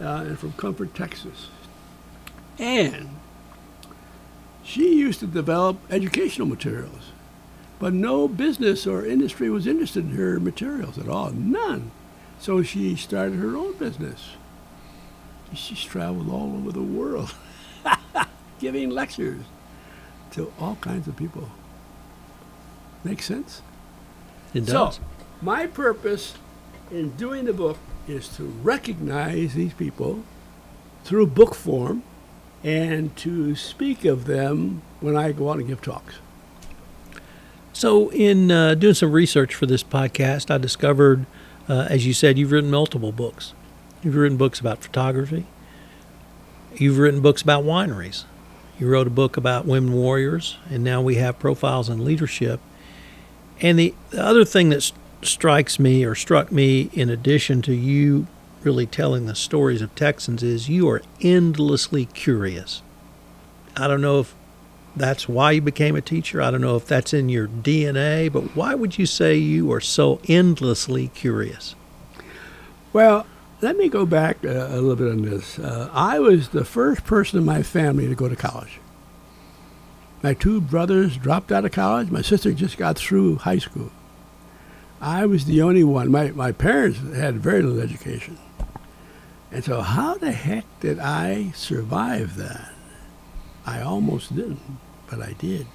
uh, 0.00 0.24
and 0.26 0.38
from 0.38 0.54
Comfort, 0.54 0.94
Texas. 0.94 1.48
And 2.58 3.10
she 4.64 4.94
used 4.96 5.20
to 5.20 5.26
develop 5.26 5.76
educational 5.90 6.46
materials, 6.46 7.12
but 7.78 7.92
no 7.92 8.28
business 8.28 8.86
or 8.86 9.04
industry 9.04 9.50
was 9.50 9.66
interested 9.66 10.04
in 10.04 10.16
her 10.16 10.40
materials 10.40 10.96
at 10.96 11.06
all. 11.06 11.32
None. 11.32 11.90
So 12.38 12.62
she 12.62 12.96
started 12.96 13.34
her 13.40 13.58
own 13.58 13.74
business. 13.74 14.30
She's 15.54 15.82
traveled 15.82 16.30
all 16.30 16.54
over 16.56 16.72
the 16.72 16.82
world 16.82 17.34
giving 18.58 18.90
lectures 18.90 19.44
to 20.32 20.52
all 20.58 20.76
kinds 20.76 21.06
of 21.08 21.16
people. 21.16 21.48
Make 23.04 23.22
sense? 23.22 23.62
It 24.54 24.66
does. 24.66 24.96
So, 24.96 25.02
my 25.40 25.66
purpose 25.66 26.34
in 26.90 27.10
doing 27.10 27.44
the 27.44 27.52
book 27.52 27.78
is 28.06 28.28
to 28.36 28.44
recognize 28.44 29.54
these 29.54 29.74
people 29.74 30.22
through 31.04 31.26
book 31.26 31.54
form 31.54 32.02
and 32.62 33.14
to 33.16 33.56
speak 33.56 34.04
of 34.04 34.26
them 34.26 34.82
when 35.00 35.16
I 35.16 35.32
go 35.32 35.50
out 35.50 35.58
and 35.58 35.66
give 35.66 35.82
talks. 35.82 36.16
So, 37.72 38.10
in 38.10 38.50
uh, 38.50 38.74
doing 38.74 38.94
some 38.94 39.10
research 39.12 39.54
for 39.54 39.66
this 39.66 39.82
podcast, 39.82 40.50
I 40.50 40.58
discovered, 40.58 41.26
uh, 41.68 41.86
as 41.90 42.06
you 42.06 42.12
said, 42.12 42.38
you've 42.38 42.52
written 42.52 42.70
multiple 42.70 43.12
books. 43.12 43.54
You've 44.02 44.16
written 44.16 44.36
books 44.36 44.58
about 44.58 44.82
photography. 44.82 45.46
You've 46.74 46.98
written 46.98 47.20
books 47.20 47.42
about 47.42 47.64
wineries. 47.64 48.24
You 48.78 48.88
wrote 48.88 49.06
a 49.06 49.10
book 49.10 49.36
about 49.36 49.64
women 49.64 49.92
warriors, 49.92 50.56
and 50.68 50.82
now 50.82 51.00
we 51.00 51.16
have 51.16 51.38
profiles 51.38 51.88
in 51.88 52.04
leadership. 52.04 52.60
And 53.60 53.78
the, 53.78 53.94
the 54.10 54.24
other 54.24 54.44
thing 54.44 54.70
that 54.70 54.90
strikes 55.22 55.78
me 55.78 56.04
or 56.04 56.16
struck 56.16 56.50
me, 56.50 56.90
in 56.92 57.10
addition 57.10 57.62
to 57.62 57.74
you 57.74 58.26
really 58.64 58.86
telling 58.86 59.26
the 59.26 59.34
stories 59.36 59.82
of 59.82 59.94
Texans, 59.94 60.42
is 60.42 60.68
you 60.68 60.88
are 60.88 61.02
endlessly 61.20 62.06
curious. 62.06 62.82
I 63.76 63.86
don't 63.86 64.00
know 64.00 64.20
if 64.20 64.34
that's 64.96 65.28
why 65.28 65.52
you 65.52 65.60
became 65.60 65.94
a 65.94 66.00
teacher. 66.00 66.42
I 66.42 66.50
don't 66.50 66.60
know 66.60 66.76
if 66.76 66.86
that's 66.86 67.14
in 67.14 67.28
your 67.28 67.46
DNA, 67.46 68.32
but 68.32 68.56
why 68.56 68.74
would 68.74 68.98
you 68.98 69.06
say 69.06 69.36
you 69.36 69.70
are 69.72 69.80
so 69.80 70.20
endlessly 70.28 71.08
curious? 71.08 71.74
Well, 72.92 73.26
let 73.62 73.76
me 73.76 73.88
go 73.88 74.04
back 74.04 74.38
uh, 74.44 74.48
a 74.48 74.80
little 74.80 74.96
bit 74.96 75.12
on 75.12 75.22
this. 75.22 75.58
Uh, 75.58 75.88
I 75.92 76.18
was 76.18 76.48
the 76.48 76.64
first 76.64 77.04
person 77.04 77.38
in 77.38 77.44
my 77.44 77.62
family 77.62 78.08
to 78.08 78.14
go 78.14 78.28
to 78.28 78.34
college. 78.34 78.80
My 80.20 80.34
two 80.34 80.60
brothers 80.60 81.16
dropped 81.16 81.52
out 81.52 81.64
of 81.64 81.70
college. 81.70 82.10
My 82.10 82.22
sister 82.22 82.52
just 82.52 82.76
got 82.76 82.98
through 82.98 83.36
high 83.36 83.58
school. 83.58 83.90
I 85.00 85.26
was 85.26 85.44
the 85.44 85.62
only 85.62 85.84
one. 85.84 86.10
My, 86.10 86.30
my 86.30 86.50
parents 86.50 86.98
had 87.14 87.36
very 87.36 87.62
little 87.62 87.80
education. 87.80 88.38
And 89.52 89.64
so, 89.64 89.80
how 89.80 90.14
the 90.14 90.32
heck 90.32 90.64
did 90.80 90.98
I 90.98 91.52
survive 91.54 92.36
that? 92.36 92.72
I 93.64 93.80
almost 93.80 94.34
didn't, 94.34 94.78
but 95.08 95.20
I 95.20 95.34
did. 95.34 95.66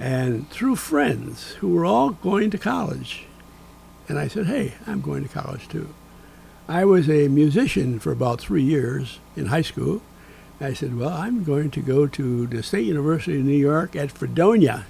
And 0.00 0.48
through 0.50 0.76
friends 0.76 1.52
who 1.54 1.68
were 1.68 1.84
all 1.84 2.10
going 2.10 2.50
to 2.50 2.58
college, 2.58 3.26
and 4.08 4.18
I 4.18 4.26
said, 4.26 4.46
hey, 4.46 4.74
I'm 4.86 5.00
going 5.00 5.22
to 5.22 5.28
college 5.28 5.68
too. 5.68 5.94
I 6.68 6.84
was 6.84 7.10
a 7.10 7.28
musician 7.28 7.98
for 7.98 8.10
about 8.12 8.40
three 8.40 8.62
years 8.62 9.18
in 9.36 9.46
high 9.46 9.62
school. 9.62 10.00
I 10.60 10.72
said, 10.72 10.96
well, 10.96 11.10
I'm 11.10 11.44
going 11.44 11.70
to 11.72 11.80
go 11.80 12.06
to 12.06 12.46
the 12.46 12.62
State 12.62 12.86
University 12.86 13.38
of 13.38 13.44
New 13.44 13.56
York 13.56 13.94
at 13.94 14.10
Fredonia. 14.10 14.86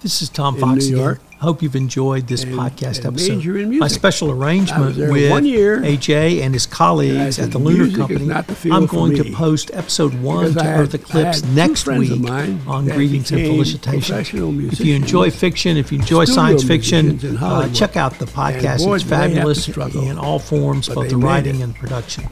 This 0.00 0.20
is 0.20 0.28
Tom 0.28 0.56
In 0.56 0.60
Fox 0.60 0.84
New 0.84 0.94
again. 0.94 1.04
York. 1.04 1.20
Hope 1.40 1.62
you've 1.62 1.76
enjoyed 1.76 2.26
this 2.26 2.42
And- 2.42 2.54
podcast 2.54 3.04
and 3.04 3.06
episode. 3.06 3.78
My 3.78 3.86
special 3.86 4.30
arrangement 4.32 4.96
with 4.96 5.30
one 5.30 5.44
year. 5.46 5.80
AJ 5.84 6.42
and 6.42 6.52
his 6.52 6.66
colleagues 6.66 7.36
said, 7.36 7.44
at 7.46 7.50
the 7.52 7.58
Lunar 7.58 7.96
Company. 7.96 8.24
the 8.26 8.70
I'm 8.72 8.86
going 8.86 9.14
to 9.16 9.30
post 9.32 9.70
episode 9.72 10.14
one 10.20 10.52
to 10.54 10.60
had- 10.62 10.80
Earth 10.80 10.94
Eclipse 10.94 11.44
next 11.44 11.86
week 11.86 12.28
on 12.66 12.86
Greetings 12.88 13.30
and 13.30 13.40
Felicitations. 13.42 14.32
If 14.72 14.80
you 14.80 14.96
enjoy 14.96 15.30
fiction, 15.30 15.76
if 15.76 15.92
you 15.92 16.00
enjoy 16.00 16.24
science 16.24 16.64
fiction, 16.64 17.20
uh, 17.38 17.68
check 17.72 17.96
out 17.96 18.18
the 18.18 18.24
podcast. 18.26 18.84
boy, 18.84 18.94
it's 18.96 19.04
do 19.04 19.10
they 19.10 19.16
have 19.16 19.30
to 19.30 19.36
fabulous 19.36 19.68
in 19.94 20.18
all 20.18 20.40
forms, 20.40 20.88
But 20.88 20.94
both 20.96 21.08
the 21.10 21.18
writing 21.18 21.60
it. 21.60 21.62
and 21.62 21.74
production. 21.76 22.24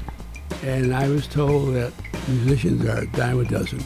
And 0.65 0.93
I 0.93 1.09
was 1.09 1.29
told 1.29 1.75
that 1.75 1.93
musicians 2.29 2.85
are 2.85 3.03
a 3.03 3.07
dime 3.07 3.39
a 3.39 3.45
dozen. 3.45 3.85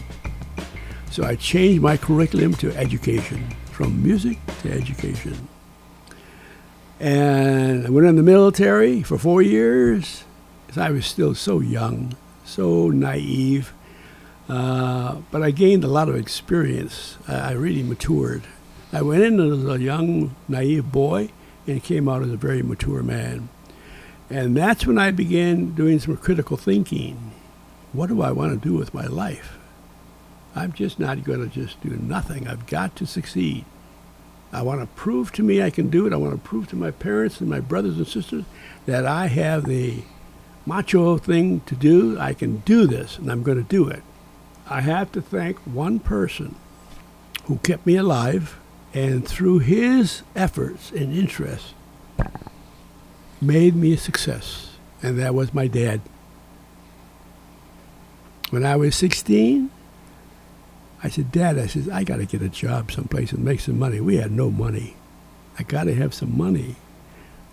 So 1.10 1.24
I 1.24 1.34
changed 1.34 1.82
my 1.82 1.96
curriculum 1.98 2.54
to 2.54 2.70
education, 2.76 3.44
from 3.80 4.02
music 4.02 4.36
to 4.60 4.70
education. 4.70 5.48
And 7.00 7.86
I 7.86 7.88
went 7.88 8.06
in 8.06 8.16
the 8.16 8.22
military 8.22 9.02
for 9.02 9.16
four 9.16 9.40
years 9.40 10.24
I 10.76 10.90
was 10.90 11.06
still 11.06 11.34
so 11.34 11.60
young, 11.60 12.14
so 12.44 12.90
naive. 12.90 13.72
Uh, 14.50 15.16
but 15.30 15.42
I 15.42 15.50
gained 15.50 15.82
a 15.82 15.88
lot 15.88 16.10
of 16.10 16.14
experience. 16.14 17.16
I, 17.26 17.36
I 17.36 17.50
really 17.52 17.82
matured. 17.82 18.42
I 18.92 19.00
went 19.00 19.22
in 19.22 19.40
as 19.40 19.64
a 19.64 19.80
young, 19.80 20.36
naive 20.46 20.92
boy 20.92 21.30
and 21.66 21.82
came 21.82 22.06
out 22.06 22.22
as 22.22 22.30
a 22.30 22.36
very 22.36 22.62
mature 22.62 23.02
man. 23.02 23.48
And 24.28 24.54
that's 24.54 24.86
when 24.86 24.98
I 24.98 25.10
began 25.10 25.72
doing 25.72 26.00
some 26.00 26.18
critical 26.18 26.58
thinking. 26.58 27.32
What 27.94 28.08
do 28.08 28.20
I 28.20 28.30
want 28.30 28.52
to 28.52 28.68
do 28.68 28.74
with 28.74 28.92
my 28.92 29.06
life? 29.06 29.56
I'm 30.54 30.72
just 30.72 30.98
not 30.98 31.24
going 31.24 31.40
to 31.40 31.48
just 31.48 31.80
do 31.80 31.90
nothing. 31.90 32.46
I've 32.46 32.66
got 32.66 32.94
to 32.96 33.06
succeed. 33.06 33.64
I 34.52 34.62
want 34.62 34.80
to 34.80 34.86
prove 34.86 35.32
to 35.32 35.42
me 35.42 35.62
I 35.62 35.70
can 35.70 35.90
do 35.90 36.06
it. 36.06 36.12
I 36.12 36.16
want 36.16 36.32
to 36.32 36.48
prove 36.48 36.68
to 36.68 36.76
my 36.76 36.90
parents 36.90 37.40
and 37.40 37.48
my 37.48 37.60
brothers 37.60 37.96
and 37.96 38.06
sisters 38.06 38.44
that 38.86 39.06
I 39.06 39.28
have 39.28 39.64
the 39.64 40.02
macho 40.66 41.18
thing 41.18 41.60
to 41.66 41.74
do. 41.74 42.18
I 42.18 42.34
can 42.34 42.58
do 42.58 42.86
this, 42.86 43.18
and 43.18 43.30
I'm 43.30 43.42
going 43.42 43.58
to 43.58 43.68
do 43.68 43.88
it. 43.88 44.02
I 44.68 44.80
have 44.80 45.12
to 45.12 45.22
thank 45.22 45.58
one 45.60 46.00
person 46.00 46.56
who 47.44 47.58
kept 47.58 47.86
me 47.86 47.96
alive, 47.96 48.58
and 48.92 49.26
through 49.26 49.60
his 49.60 50.22
efforts 50.34 50.90
and 50.90 51.12
interests, 51.12 51.74
made 53.40 53.74
me 53.74 53.94
a 53.94 53.98
success, 53.98 54.76
and 55.02 55.18
that 55.18 55.34
was 55.34 55.54
my 55.54 55.66
dad. 55.66 56.00
When 58.50 58.66
I 58.66 58.76
was 58.76 58.96
16, 58.96 59.70
I 61.02 61.08
said, 61.08 61.32
Dad, 61.32 61.58
I 61.58 61.66
said, 61.66 61.88
I 61.88 62.04
got 62.04 62.18
to 62.18 62.26
get 62.26 62.42
a 62.42 62.48
job 62.48 62.92
someplace 62.92 63.32
and 63.32 63.44
make 63.44 63.60
some 63.60 63.78
money. 63.78 64.00
We 64.00 64.16
had 64.16 64.30
no 64.30 64.50
money. 64.50 64.96
I 65.58 65.62
got 65.62 65.84
to 65.84 65.94
have 65.94 66.12
some 66.12 66.36
money. 66.36 66.76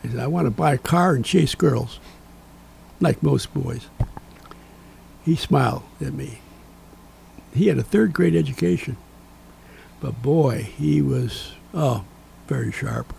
I 0.04 0.10
said, 0.10 0.20
I 0.20 0.28
want 0.28 0.46
to 0.48 0.52
buy 0.52 0.74
a 0.74 0.78
car 0.78 1.14
and 1.14 1.24
chase 1.24 1.56
girls, 1.56 2.00
like 3.00 3.24
most 3.24 3.54
boys. 3.54 3.88
He 5.24 5.36
smiled 5.36 5.84
at 6.02 6.14
me. 6.14 6.40
He 7.54 7.68
had 7.68 7.78
a 7.78 7.84
third 7.84 8.14
grade 8.14 8.36
education, 8.36 8.98
but 10.00 10.22
boy, 10.22 10.64
he 10.78 11.02
was, 11.02 11.54
oh, 11.74 12.04
very 12.48 12.72
sharp. 12.72 13.14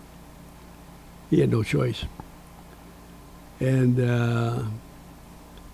He 1.29 1.41
had 1.41 1.51
no 1.51 1.61
choice. 1.63 2.05
And 3.59 3.99
uh, 3.99 4.63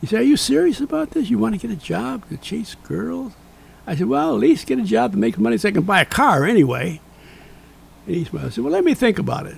he 0.01 0.07
said, 0.07 0.21
Are 0.21 0.23
you 0.23 0.37
serious 0.37 0.81
about 0.81 1.11
this? 1.11 1.29
You 1.29 1.37
want 1.37 1.59
to 1.59 1.67
get 1.67 1.75
a 1.75 1.79
job 1.79 2.27
to 2.29 2.37
chase 2.37 2.75
girls? 2.83 3.33
I 3.87 3.95
said, 3.95 4.07
Well, 4.07 4.33
at 4.33 4.39
least 4.39 4.67
get 4.67 4.79
a 4.79 4.83
job 4.83 5.11
to 5.11 5.17
make 5.17 5.37
money 5.37 5.57
so 5.57 5.69
I 5.69 5.71
can 5.71 5.83
buy 5.83 6.01
a 6.01 6.05
car 6.05 6.45
anyway. 6.45 6.99
And 8.05 8.15
he 8.15 8.25
smiled. 8.25 8.47
I 8.47 8.49
said, 8.49 8.63
Well, 8.63 8.73
let 8.73 8.83
me 8.83 8.93
think 8.93 9.19
about 9.19 9.45
it. 9.45 9.57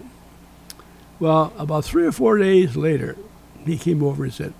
Well, 1.19 1.53
about 1.57 1.85
three 1.85 2.05
or 2.05 2.11
four 2.11 2.37
days 2.37 2.75
later, 2.75 3.17
he 3.65 3.77
came 3.77 4.03
over 4.03 4.23
and 4.23 4.33
said, 4.33 4.53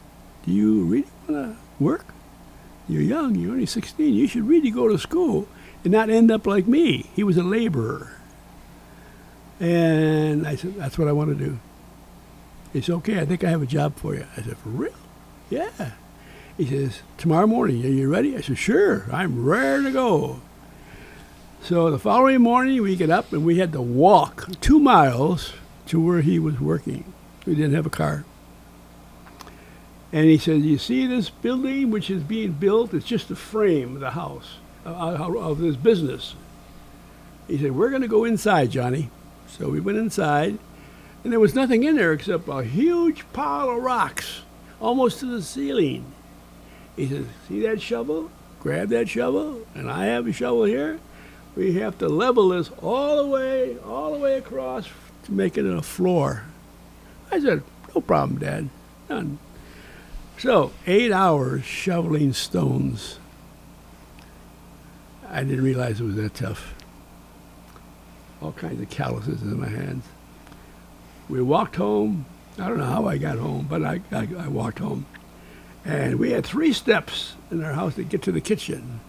Do 0.45 0.51
you 0.51 0.83
really 0.83 1.07
want 1.27 1.55
to 1.55 1.83
work? 1.83 2.05
You're 2.89 3.01
young, 3.01 3.35
you're 3.35 3.51
only 3.51 3.65
16. 3.65 4.13
You 4.13 4.27
should 4.27 4.47
really 4.47 4.71
go 4.71 4.87
to 4.87 4.97
school 4.97 5.47
and 5.83 5.91
not 5.91 6.09
end 6.09 6.31
up 6.31 6.47
like 6.47 6.67
me. 6.67 7.09
He 7.15 7.23
was 7.23 7.37
a 7.37 7.43
laborer. 7.43 8.13
And 9.59 10.47
I 10.47 10.55
said, 10.55 10.75
That's 10.75 10.97
what 10.97 11.07
I 11.07 11.11
want 11.11 11.37
to 11.37 11.45
do. 11.45 11.59
He 12.73 12.81
said, 12.81 12.95
Okay, 12.95 13.19
I 13.19 13.25
think 13.25 13.43
I 13.43 13.49
have 13.49 13.61
a 13.61 13.67
job 13.67 13.95
for 13.97 14.15
you. 14.15 14.25
I 14.35 14.41
said, 14.41 14.57
For 14.57 14.69
real? 14.69 14.93
Yeah. 15.49 15.91
He 16.57 16.65
says, 16.65 17.01
Tomorrow 17.19 17.45
morning, 17.45 17.85
are 17.85 17.89
you 17.89 18.09
ready? 18.09 18.35
I 18.35 18.41
said, 18.41 18.57
Sure, 18.57 19.05
I'm 19.11 19.45
ready 19.45 19.83
to 19.83 19.91
go. 19.91 20.41
So 21.61 21.91
the 21.91 21.99
following 21.99 22.41
morning, 22.41 22.81
we 22.81 22.95
get 22.95 23.11
up 23.11 23.31
and 23.31 23.45
we 23.45 23.59
had 23.59 23.71
to 23.73 23.81
walk 23.81 24.47
two 24.59 24.79
miles 24.79 25.53
to 25.87 25.99
where 25.99 26.21
he 26.21 26.39
was 26.39 26.59
working. 26.59 27.13
We 27.45 27.53
didn't 27.53 27.75
have 27.75 27.85
a 27.85 27.91
car. 27.91 28.25
And 30.11 30.25
he 30.25 30.39
said, 30.39 30.61
You 30.61 30.79
see 30.79 31.05
this 31.05 31.29
building 31.29 31.91
which 31.91 32.09
is 32.09 32.23
being 32.23 32.53
built? 32.53 32.91
It's 32.91 33.05
just 33.05 33.29
the 33.29 33.35
frame 33.35 33.93
of 33.93 33.99
the 33.99 34.11
house, 34.11 34.57
uh, 34.83 34.89
of 34.89 35.59
this 35.59 35.75
business. 35.75 36.33
He 37.47 37.59
said, 37.59 37.73
We're 37.73 37.89
going 37.89 38.01
to 38.01 38.07
go 38.07 38.23
inside, 38.23 38.71
Johnny. 38.71 39.11
So 39.47 39.69
we 39.69 39.79
went 39.79 39.99
inside, 39.99 40.57
and 41.23 41.31
there 41.31 41.39
was 41.39 41.53
nothing 41.53 41.83
in 41.83 41.97
there 41.97 42.13
except 42.13 42.47
a 42.47 42.63
huge 42.63 43.25
pile 43.31 43.69
of 43.69 43.83
rocks, 43.83 44.41
almost 44.79 45.19
to 45.19 45.27
the 45.27 45.43
ceiling. 45.43 46.13
He 46.97 47.07
says, 47.07 47.25
See 47.47 47.61
that 47.61 47.81
shovel? 47.81 48.29
Grab 48.59 48.89
that 48.89 49.07
shovel, 49.07 49.65
and 49.75 49.89
I 49.89 50.07
have 50.07 50.27
a 50.27 50.33
shovel 50.33 50.65
here. 50.65 50.99
We 51.55 51.73
have 51.75 51.97
to 51.99 52.09
level 52.09 52.49
this 52.49 52.69
all 52.81 53.15
the 53.15 53.25
way, 53.25 53.77
all 53.79 54.13
the 54.13 54.19
way 54.19 54.37
across 54.37 54.89
to 55.23 55.31
make 55.31 55.57
it 55.57 55.65
a 55.65 55.81
floor. 55.81 56.43
I 57.31 57.39
said, 57.39 57.63
No 57.95 58.01
problem, 58.01 58.39
Dad. 58.39 58.69
None. 59.09 59.37
So, 60.39 60.71
eight 60.85 61.11
hours 61.11 61.63
shoveling 61.63 62.33
stones. 62.33 63.19
I 65.29 65.43
didn't 65.43 65.63
realize 65.63 66.01
it 66.01 66.03
was 66.03 66.15
that 66.15 66.33
tough. 66.33 66.73
All 68.41 68.51
kinds 68.51 68.81
of 68.81 68.89
calluses 68.89 69.41
in 69.41 69.59
my 69.59 69.67
hands. 69.67 70.05
We 71.29 71.41
walked 71.41 71.75
home. 71.75 72.25
I 72.59 72.67
don't 72.67 72.77
know 72.77 72.85
how 72.85 73.05
I 73.05 73.17
got 73.17 73.37
home, 73.37 73.67
but 73.69 73.83
I, 73.83 74.01
I, 74.11 74.27
I 74.39 74.47
walked 74.47 74.79
home. 74.79 75.05
And 75.87 76.19
we 76.19 76.31
had 76.31 76.45
three 76.45 76.73
steps 76.73 77.35
in 77.49 77.63
our 77.63 77.71
house 77.71 77.95
to 77.95 78.03
get 78.03 78.21
to 78.23 78.31
the 78.33 78.41
kitchen. 78.41 78.99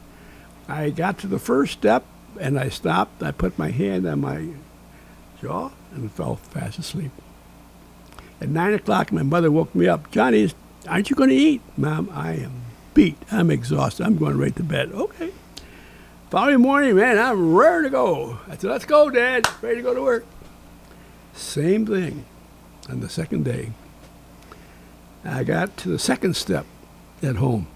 I 0.69 0.91
got 0.91 1.19
to 1.19 1.27
the 1.27 1.41
first 1.41 1.73
step 1.73 2.05
and 2.39 2.57
I 2.59 2.69
stopped. 2.69 3.21
I 3.21 3.33
put 3.33 3.59
my 3.59 3.73
hand 3.73 4.07
on 4.07 4.21
my 4.21 4.51
jaw 5.43 5.73
and 5.93 6.13
fell 6.13 6.37
fast 6.37 6.79
asleep. 6.79 7.11
At 8.41 8.49
nine 8.49 8.75
o'clock, 8.75 9.11
my 9.11 9.25
mother 9.25 9.51
woke 9.51 9.75
me 9.75 9.89
up. 9.89 10.13
Johnny, 10.13 10.53
aren't 10.87 11.11
you 11.11 11.17
going 11.17 11.31
to 11.31 11.35
eat? 11.35 11.63
Mom, 11.77 12.09
I 12.13 12.35
am 12.35 12.63
beat. 12.95 13.19
I'm 13.33 13.51
exhausted. 13.51 14.07
I'm 14.07 14.17
going 14.17 14.39
right 14.39 14.55
to 14.55 14.63
bed. 14.63 14.93
Okay. 14.93 15.33
Following 16.31 16.61
morning, 16.61 16.95
man, 16.95 17.19
I'm 17.19 17.57
ready 17.57 17.85
to 17.85 17.91
go. 17.91 18.39
I 18.47 18.57
said, 18.57 18.71
let's 18.71 18.85
go, 18.85 19.11
Dad. 19.11 19.49
Ready 19.63 19.77
to 19.77 19.83
go 19.83 19.95
to 19.95 20.03
work. 20.03 20.27
Same 21.35 21.87
thing 21.87 22.25
on 22.89 23.01
the 23.01 23.09
second 23.09 23.45
day. 23.45 23.73
I 25.29 25.45
got 25.45 25.77
to 25.79 25.89
the 25.91 25.99
second 25.99 26.37
step 26.37 26.67
at 27.23 27.37
home. 27.37 27.67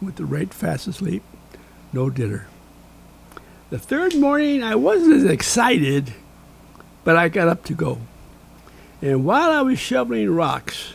with 0.00 0.16
the 0.16 0.24
right 0.26 0.52
fast 0.52 0.86
asleep. 0.86 1.22
No 1.92 2.10
dinner. 2.10 2.48
The 3.70 3.78
third 3.78 4.14
morning, 4.14 4.62
I 4.62 4.74
wasn't 4.74 5.14
as 5.14 5.24
excited, 5.24 6.12
but 7.02 7.16
I 7.16 7.28
got 7.28 7.48
up 7.48 7.64
to 7.64 7.74
go. 7.74 7.98
And 9.02 9.24
while 9.24 9.50
I 9.50 9.62
was 9.62 9.78
shoveling 9.78 10.30
rocks, 10.30 10.94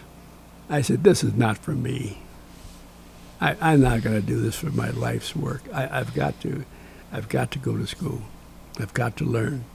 I 0.70 0.82
said, 0.82 1.04
This 1.04 1.24
is 1.24 1.34
not 1.34 1.58
for 1.58 1.72
me. 1.72 2.20
I, 3.40 3.74
am 3.74 3.82
not 3.82 4.04
going 4.04 4.20
to 4.20 4.26
do 4.26 4.40
this 4.40 4.56
for 4.56 4.70
my 4.70 4.92
life's 4.92 5.36
work. 5.36 5.64
I, 5.74 6.00
I've 6.00 6.14
got 6.14 6.40
to, 6.42 6.64
I've 7.12 7.28
got 7.28 7.52
to 7.52 7.60
go 7.60 7.76
to 7.76 7.88
school. 7.88 8.22
I've 8.80 8.94
got 8.94 9.18
to 9.18 9.26
learn. 9.26 9.66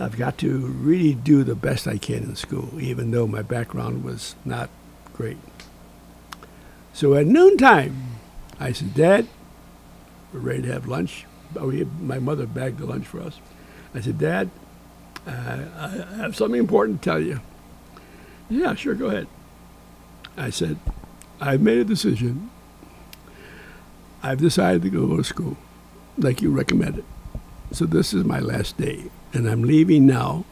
I've 0.00 0.16
got 0.16 0.38
to 0.38 0.58
really 0.58 1.14
do 1.14 1.44
the 1.44 1.54
best 1.54 1.86
I 1.86 1.98
can 1.98 2.22
in 2.22 2.34
school, 2.34 2.80
even 2.80 3.10
though 3.10 3.26
my 3.26 3.42
background 3.42 4.02
was 4.02 4.34
not 4.44 4.70
great. 5.12 5.36
So 6.94 7.14
at 7.14 7.26
noontime, 7.26 8.18
I 8.58 8.72
said, 8.72 8.94
Dad, 8.94 9.28
we're 10.32 10.40
ready 10.40 10.62
to 10.62 10.72
have 10.72 10.86
lunch. 10.86 11.26
Oh, 11.56 11.70
had, 11.70 12.00
my 12.00 12.18
mother 12.18 12.46
bagged 12.46 12.78
the 12.78 12.86
lunch 12.86 13.06
for 13.06 13.20
us. 13.20 13.40
I 13.94 14.00
said, 14.00 14.18
Dad, 14.18 14.50
uh, 15.26 15.64
I 15.76 16.16
have 16.16 16.34
something 16.34 16.58
important 16.58 17.02
to 17.02 17.10
tell 17.10 17.20
you. 17.20 17.40
Yeah, 18.48 18.74
sure, 18.74 18.94
go 18.94 19.06
ahead. 19.06 19.26
I 20.36 20.50
said, 20.50 20.78
I've 21.40 21.60
made 21.60 21.78
a 21.78 21.84
decision. 21.84 22.50
I've 24.22 24.38
decided 24.38 24.82
to 24.82 24.90
go 24.90 25.16
to 25.16 25.24
school, 25.24 25.56
like 26.16 26.42
you 26.42 26.50
recommended. 26.50 27.04
So 27.72 27.84
this 27.84 28.12
is 28.12 28.24
my 28.24 28.40
last 28.40 28.76
day, 28.76 29.10
and 29.32 29.48
I'm 29.48 29.62
leaving 29.62 30.06
now, 30.06 30.44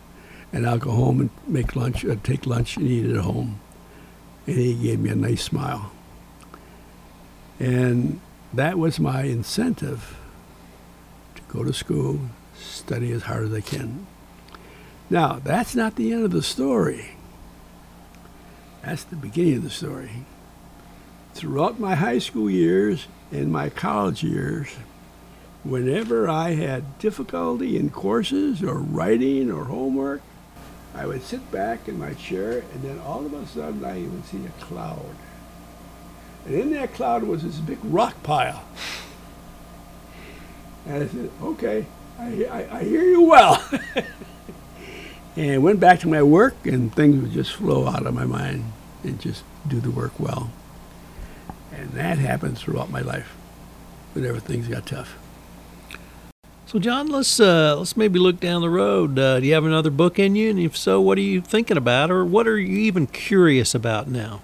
and 0.53 0.67
I'll 0.67 0.79
go 0.79 0.91
home 0.91 1.21
and 1.21 1.31
make 1.47 1.77
lunch, 1.77 2.05
uh, 2.05 2.17
take 2.23 2.47
lunch 2.47 2.77
and 2.77 2.87
eat 2.87 3.07
it 3.07 3.17
at 3.17 3.25
home. 3.25 3.61
And 4.47 4.57
he 4.57 4.75
gave 4.75 5.01
me 5.01 5.11
a 5.11 5.17
nice 5.17 5.43
smile. 5.43 5.93
And 7.61 8.21
that 8.53 8.79
was 8.79 8.99
my 8.99 9.23
incentive 9.23 10.17
to 11.35 11.43
go 11.49 11.65
to 11.65 11.73
school, 11.73 12.21
study 12.57 13.13
as 13.13 13.25
hard 13.25 13.45
as 13.45 13.53
I 13.53 13.61
can. 13.61 14.07
Now, 15.11 15.41
that's 15.43 15.75
not 15.75 15.97
the 15.97 16.13
end 16.13 16.25
of 16.25 16.31
the 16.31 16.43
story. 16.43 17.17
That's 18.83 19.05
the 19.05 19.17
beginning 19.17 19.57
of 19.57 19.63
the 19.65 19.71
story. 19.71 20.25
Throughout 21.35 21.79
my 21.79 21.95
high 21.95 22.19
school 22.19 22.49
years 22.49 23.07
and 23.31 23.53
my 23.53 23.69
college 23.69 24.23
years, 24.23 24.69
whenever 25.69 26.29
I 26.29 26.51
had 26.55 26.99
difficulty 26.99 27.77
in 27.77 27.91
courses 27.91 28.63
or 28.63 28.79
writing 28.79 29.51
or 29.51 29.65
homework, 29.65 30.23
I 30.95 31.07
would 31.07 31.23
sit 31.23 31.53
back 31.53 31.87
in 31.87 31.99
my 31.99 32.15
chair 32.15 32.65
and 32.73 32.83
then 32.83 32.99
all 33.01 33.25
of 33.27 33.35
a 33.35 33.47
sudden 33.47 33.85
I 33.85 34.01
would 34.01 34.25
see 34.25 34.41
a 34.47 34.65
cloud. 34.65 35.15
And 36.47 36.55
in 36.55 36.71
that 36.73 36.95
cloud 36.95 37.23
was 37.23 37.43
this 37.43 37.59
big 37.59 37.79
rock 37.83 38.23
pile. 38.23 38.65
And 40.87 41.05
I 41.05 41.07
said, 41.07 41.31
okay, 41.43 41.87
I, 42.19 42.45
I, 42.45 42.79
I 42.79 42.85
hear 42.85 43.03
you 43.03 43.23
well. 43.23 43.63
and 45.37 45.63
went 45.63 45.81
back 45.81 46.01
to 46.01 46.09
my 46.09 46.23
work 46.23 46.67
and 46.67 46.95
things 46.95 47.21
would 47.21 47.33
just 47.33 47.53
flow 47.53 47.87
out 47.87 48.07
of 48.07 48.15
my 48.15 48.25
mind 48.25 48.65
and 49.05 49.21
just 49.21 49.45
do 49.69 49.81
the 49.81 49.91
work 49.91 50.19
well. 50.19 50.51
And 51.73 51.91
that 51.91 52.17
happened 52.17 52.57
throughout 52.57 52.91
my 52.91 53.03
life 53.03 53.37
whenever 54.15 54.41
things 54.41 54.67
got 54.67 54.87
tough. 54.87 55.19
So, 56.69 56.79
John, 56.79 57.09
let's 57.09 57.41
uh, 57.41 57.77
let's 57.79 57.97
maybe 57.97 58.19
look 58.19 58.41
down 58.41 58.61
the 58.61 58.69
road. 58.69 59.19
Uh, 59.19 59.41
do 59.41 59.47
you 59.47 59.55
have 59.55 59.65
another 59.65 59.89
book 59.89 60.19
in 60.19 60.37
you? 60.37 60.51
And 60.51 60.59
if 60.59 60.77
so, 60.77 61.01
what 61.01 61.17
are 61.17 61.23
you 61.23 61.41
thinking 61.41 61.79
about, 61.79 62.11
or 62.11 62.27
what 62.27 62.47
are 62.47 62.59
you 62.59 62.77
even 62.81 63.07
curious 63.07 63.75
about 63.75 64.07
now? 64.07 64.43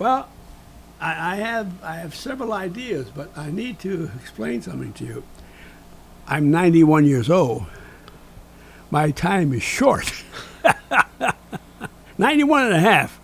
Well, 0.00 0.28
I, 1.00 1.34
I 1.34 1.36
have 1.36 1.80
I 1.80 1.94
have 1.94 2.16
several 2.16 2.52
ideas, 2.52 3.10
but 3.14 3.30
I 3.38 3.52
need 3.52 3.78
to 3.80 4.10
explain 4.20 4.62
something 4.62 4.92
to 4.94 5.04
you. 5.04 5.22
I'm 6.26 6.50
91 6.50 7.04
years 7.04 7.30
old. 7.30 7.66
My 8.90 9.12
time 9.12 9.52
is 9.52 9.62
short. 9.62 10.12
91 12.18 12.64
and 12.64 12.74
a 12.74 12.80
half. 12.80 13.20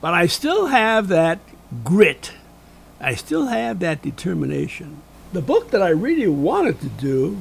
But 0.00 0.14
I 0.14 0.26
still 0.26 0.68
have 0.68 1.08
that 1.08 1.40
grit. 1.84 2.32
I 2.98 3.14
still 3.14 3.48
have 3.48 3.80
that 3.80 4.00
determination. 4.00 5.02
The 5.32 5.42
book 5.42 5.70
that 5.72 5.82
I 5.82 5.90
really 5.90 6.28
wanted 6.28 6.80
to 6.80 6.88
do, 6.88 7.38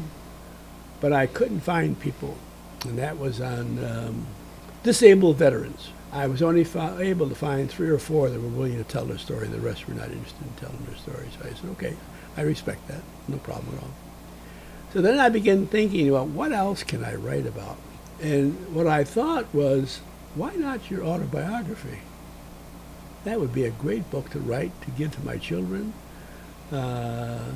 but 0.99 1.13
I 1.13 1.25
couldn't 1.25 1.61
find 1.61 1.97
people, 1.99 2.37
and 2.83 2.97
that 2.97 3.17
was 3.17 3.39
on 3.39 3.83
um, 3.83 4.27
disabled 4.83 5.37
veterans. 5.37 5.91
I 6.11 6.27
was 6.27 6.41
only 6.41 6.63
fi- 6.63 6.99
able 7.01 7.29
to 7.29 7.35
find 7.35 7.69
three 7.69 7.89
or 7.89 7.97
four 7.97 8.29
that 8.29 8.41
were 8.41 8.47
willing 8.47 8.77
to 8.77 8.83
tell 8.83 9.05
their 9.05 9.17
story. 9.17 9.47
The 9.47 9.59
rest 9.59 9.87
were 9.87 9.93
not 9.93 10.11
interested 10.11 10.41
in 10.41 10.53
telling 10.55 10.85
their 10.85 10.97
story. 10.97 11.27
So 11.37 11.47
I 11.47 11.53
said, 11.53 11.69
okay, 11.71 11.95
I 12.35 12.41
respect 12.41 12.87
that. 12.87 13.01
No 13.27 13.37
problem 13.37 13.75
at 13.77 13.83
all. 13.83 13.91
So 14.93 15.01
then 15.01 15.19
I 15.19 15.29
began 15.29 15.67
thinking 15.67 16.09
about 16.09 16.27
what 16.27 16.51
else 16.51 16.83
can 16.83 17.03
I 17.03 17.15
write 17.15 17.45
about? 17.45 17.77
And 18.21 18.73
what 18.73 18.87
I 18.87 19.03
thought 19.03 19.53
was, 19.53 19.99
why 20.35 20.55
not 20.55 20.89
your 20.89 21.03
autobiography? 21.03 21.99
That 23.25 23.39
would 23.39 23.53
be 23.53 23.65
a 23.65 23.71
great 23.71 24.09
book 24.09 24.29
to 24.31 24.39
write 24.39 24.71
to 24.83 24.91
give 24.91 25.13
to 25.15 25.25
my 25.25 25.37
children, 25.37 25.93
uh, 26.71 27.51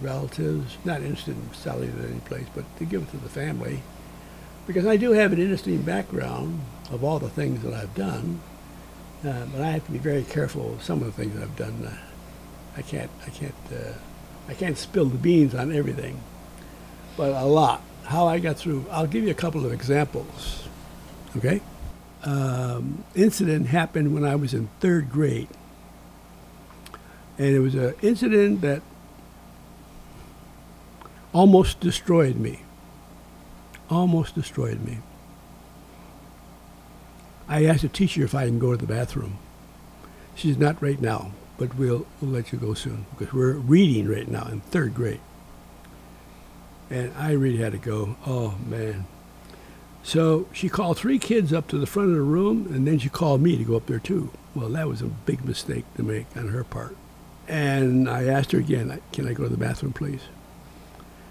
relatives, 0.00 0.78
not 0.84 1.02
interested 1.02 1.36
in 1.36 1.52
selling 1.54 1.90
it 1.90 2.10
any 2.10 2.20
place, 2.20 2.46
but 2.54 2.64
to 2.78 2.84
give 2.84 3.02
it 3.02 3.10
to 3.10 3.16
the 3.16 3.28
family. 3.28 3.82
Because 4.66 4.86
I 4.86 4.96
do 4.96 5.12
have 5.12 5.32
an 5.32 5.38
interesting 5.38 5.82
background 5.82 6.60
of 6.90 7.02
all 7.02 7.18
the 7.18 7.28
things 7.28 7.62
that 7.62 7.72
I've 7.72 7.94
done, 7.94 8.40
uh, 9.24 9.46
but 9.46 9.60
I 9.60 9.70
have 9.70 9.84
to 9.86 9.92
be 9.92 9.98
very 9.98 10.24
careful 10.24 10.74
of 10.74 10.82
some 10.82 11.00
of 11.00 11.06
the 11.06 11.12
things 11.12 11.34
that 11.34 11.42
I've 11.42 11.56
done. 11.56 11.86
Uh, 11.86 11.96
I 12.76 12.82
can't, 12.82 13.10
I 13.26 13.30
can't, 13.30 13.54
uh, 13.72 13.92
I 14.48 14.54
can't 14.54 14.78
spill 14.78 15.06
the 15.06 15.18
beans 15.18 15.54
on 15.54 15.72
everything, 15.74 16.20
but 17.16 17.30
a 17.30 17.46
lot. 17.46 17.82
How 18.04 18.26
I 18.26 18.38
got 18.38 18.56
through. 18.56 18.86
I'll 18.90 19.06
give 19.06 19.24
you 19.24 19.30
a 19.30 19.34
couple 19.34 19.66
of 19.66 19.72
examples. 19.72 20.66
Okay 21.36 21.60
um, 22.22 23.04
incident 23.14 23.68
happened 23.68 24.14
when 24.14 24.24
I 24.24 24.34
was 24.34 24.54
in 24.54 24.68
third 24.80 25.10
grade. 25.10 25.48
And 27.38 27.54
it 27.54 27.60
was 27.60 27.74
an 27.74 27.94
incident 28.02 28.60
that 28.62 28.82
almost 31.32 31.80
destroyed 31.80 32.36
me. 32.36 32.60
Almost 33.90 34.34
destroyed 34.34 34.84
me. 34.84 34.98
I 37.48 37.64
asked 37.64 37.82
the 37.82 37.88
teacher 37.88 38.22
if 38.24 38.34
I 38.34 38.46
can 38.46 38.58
go 38.58 38.72
to 38.72 38.76
the 38.76 38.86
bathroom. 38.86 39.38
She's 40.34 40.58
not 40.58 40.82
right 40.82 41.00
now, 41.00 41.32
but 41.56 41.74
we'll, 41.76 42.06
we'll 42.20 42.30
let 42.30 42.52
you 42.52 42.58
go 42.58 42.74
soon 42.74 43.06
because 43.10 43.32
we're 43.32 43.54
reading 43.54 44.06
right 44.06 44.28
now 44.28 44.46
in 44.48 44.60
third 44.60 44.94
grade. 44.94 45.20
And 46.90 47.12
I 47.16 47.32
really 47.32 47.58
had 47.58 47.72
to 47.72 47.78
go. 47.78 48.16
Oh, 48.26 48.56
man. 48.66 49.06
So 50.02 50.46
she 50.52 50.68
called 50.68 50.98
three 50.98 51.18
kids 51.18 51.52
up 51.52 51.68
to 51.68 51.78
the 51.78 51.86
front 51.86 52.10
of 52.10 52.14
the 52.14 52.22
room, 52.22 52.68
and 52.72 52.86
then 52.86 52.98
she 52.98 53.08
called 53.08 53.42
me 53.42 53.56
to 53.56 53.64
go 53.64 53.76
up 53.76 53.86
there 53.86 53.98
too. 53.98 54.30
Well, 54.54 54.68
that 54.70 54.88
was 54.88 55.02
a 55.02 55.06
big 55.06 55.44
mistake 55.44 55.84
to 55.96 56.02
make 56.02 56.26
on 56.36 56.48
her 56.48 56.64
part. 56.64 56.96
And 57.46 58.08
I 58.08 58.24
asked 58.24 58.52
her 58.52 58.58
again, 58.58 59.00
can 59.12 59.26
I 59.26 59.32
go 59.32 59.44
to 59.44 59.48
the 59.48 59.56
bathroom, 59.56 59.92
please? 59.92 60.22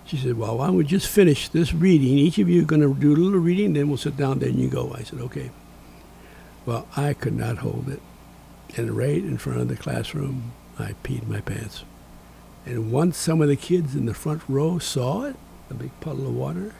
She 0.07 0.17
said, 0.17 0.37
well, 0.37 0.57
why 0.57 0.67
don't 0.67 0.77
we 0.77 0.85
just 0.85 1.07
finish 1.07 1.49
this 1.49 1.73
reading? 1.73 2.17
Each 2.17 2.37
of 2.37 2.49
you 2.49 2.61
are 2.61 2.65
going 2.65 2.81
to 2.81 2.93
do 2.93 3.13
a 3.13 3.15
little 3.15 3.39
reading, 3.39 3.73
then 3.73 3.89
we'll 3.89 3.97
sit 3.97 4.17
down, 4.17 4.39
then 4.39 4.57
you 4.57 4.69
go. 4.69 4.93
I 4.93 5.03
said, 5.03 5.19
okay. 5.19 5.51
Well, 6.65 6.87
I 6.95 7.13
could 7.13 7.35
not 7.35 7.57
hold 7.57 7.89
it. 7.89 8.01
And 8.75 8.95
right 8.95 9.17
in 9.17 9.37
front 9.37 9.59
of 9.59 9.67
the 9.67 9.75
classroom, 9.75 10.53
I 10.79 10.95
peed 11.03 11.27
my 11.27 11.41
pants. 11.41 11.83
And 12.65 12.91
once 12.91 13.17
some 13.17 13.41
of 13.41 13.47
the 13.49 13.55
kids 13.55 13.95
in 13.95 14.05
the 14.05 14.13
front 14.13 14.41
row 14.47 14.79
saw 14.79 15.23
it, 15.23 15.35
a 15.69 15.73
big 15.73 15.91
puddle 15.99 16.27
of 16.27 16.35
water, 16.35 16.73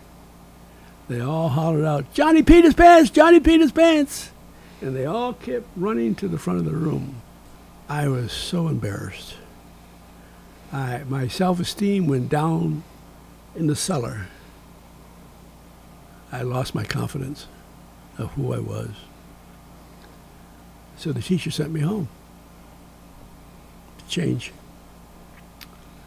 they 1.10 1.20
all 1.20 1.50
hollered 1.50 1.86
out, 1.86 2.14
Johnny 2.14 2.44
peed 2.44 2.64
his 2.64 2.74
pants! 2.74 3.10
Johnny 3.10 3.40
peed 3.40 3.60
his 3.60 3.72
pants! 3.72 4.32
and 4.82 4.96
they 4.96 5.06
all 5.06 5.34
kept 5.34 5.66
running 5.76 6.16
to 6.16 6.28
the 6.28 6.38
front 6.38 6.60
of 6.60 6.66
the 6.66 6.72
room. 6.72 7.22
I 7.90 8.08
was 8.08 8.32
so 8.32 8.68
embarrassed. 8.68 9.36
I, 10.72 11.04
my 11.08 11.28
self-esteem 11.28 12.08
went 12.08 12.30
down 12.30 12.84
in 13.58 13.68
the 13.68 13.76
cellar. 13.76 14.28
I 16.32 16.44
lost 16.44 16.76
my 16.76 16.84
confidence 16.84 17.48
of 18.18 18.32
who 18.34 18.54
I 18.54 18.60
was. 18.60 18.92
So 20.98 21.12
the 21.12 21.22
teacher 21.22 21.52
sent 21.52 21.72
me 21.72 21.82
home 21.82 22.08
to 23.98 24.08
change. 24.08 24.52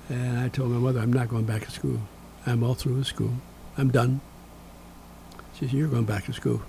And 0.09 0.39
I 0.39 0.49
told 0.49 0.71
my 0.71 0.79
mother, 0.79 1.01
I'm 1.01 1.13
not 1.13 1.29
going 1.29 1.45
back 1.45 1.65
to 1.65 1.71
school. 1.71 2.01
I'm 2.47 2.63
all 2.63 2.75
through 2.75 2.95
with 2.95 3.07
school. 3.07 3.33
I'm 3.77 3.91
done. 3.91 4.21
She 5.55 5.67
said, 5.67 5.75
You're 5.75 5.89
going 5.89 6.05
back 6.05 6.25
to 6.27 6.33
school. 6.33 6.63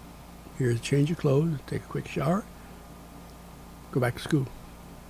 Here's 0.58 0.78
a 0.78 0.82
change 0.82 1.12
of 1.12 1.18
clothes, 1.18 1.58
take 1.66 1.82
a 1.82 1.88
quick 1.88 2.08
shower, 2.08 2.44
go 3.92 4.00
back 4.00 4.16
to 4.16 4.22
school. 4.22 4.48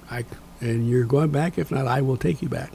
I, 0.09 0.25
and 0.59 0.87
you're 0.87 1.05
going 1.05 1.31
back. 1.31 1.57
If 1.57 1.71
not, 1.71 1.87
I 1.87 2.01
will 2.01 2.17
take 2.17 2.41
you 2.41 2.49
back. 2.49 2.71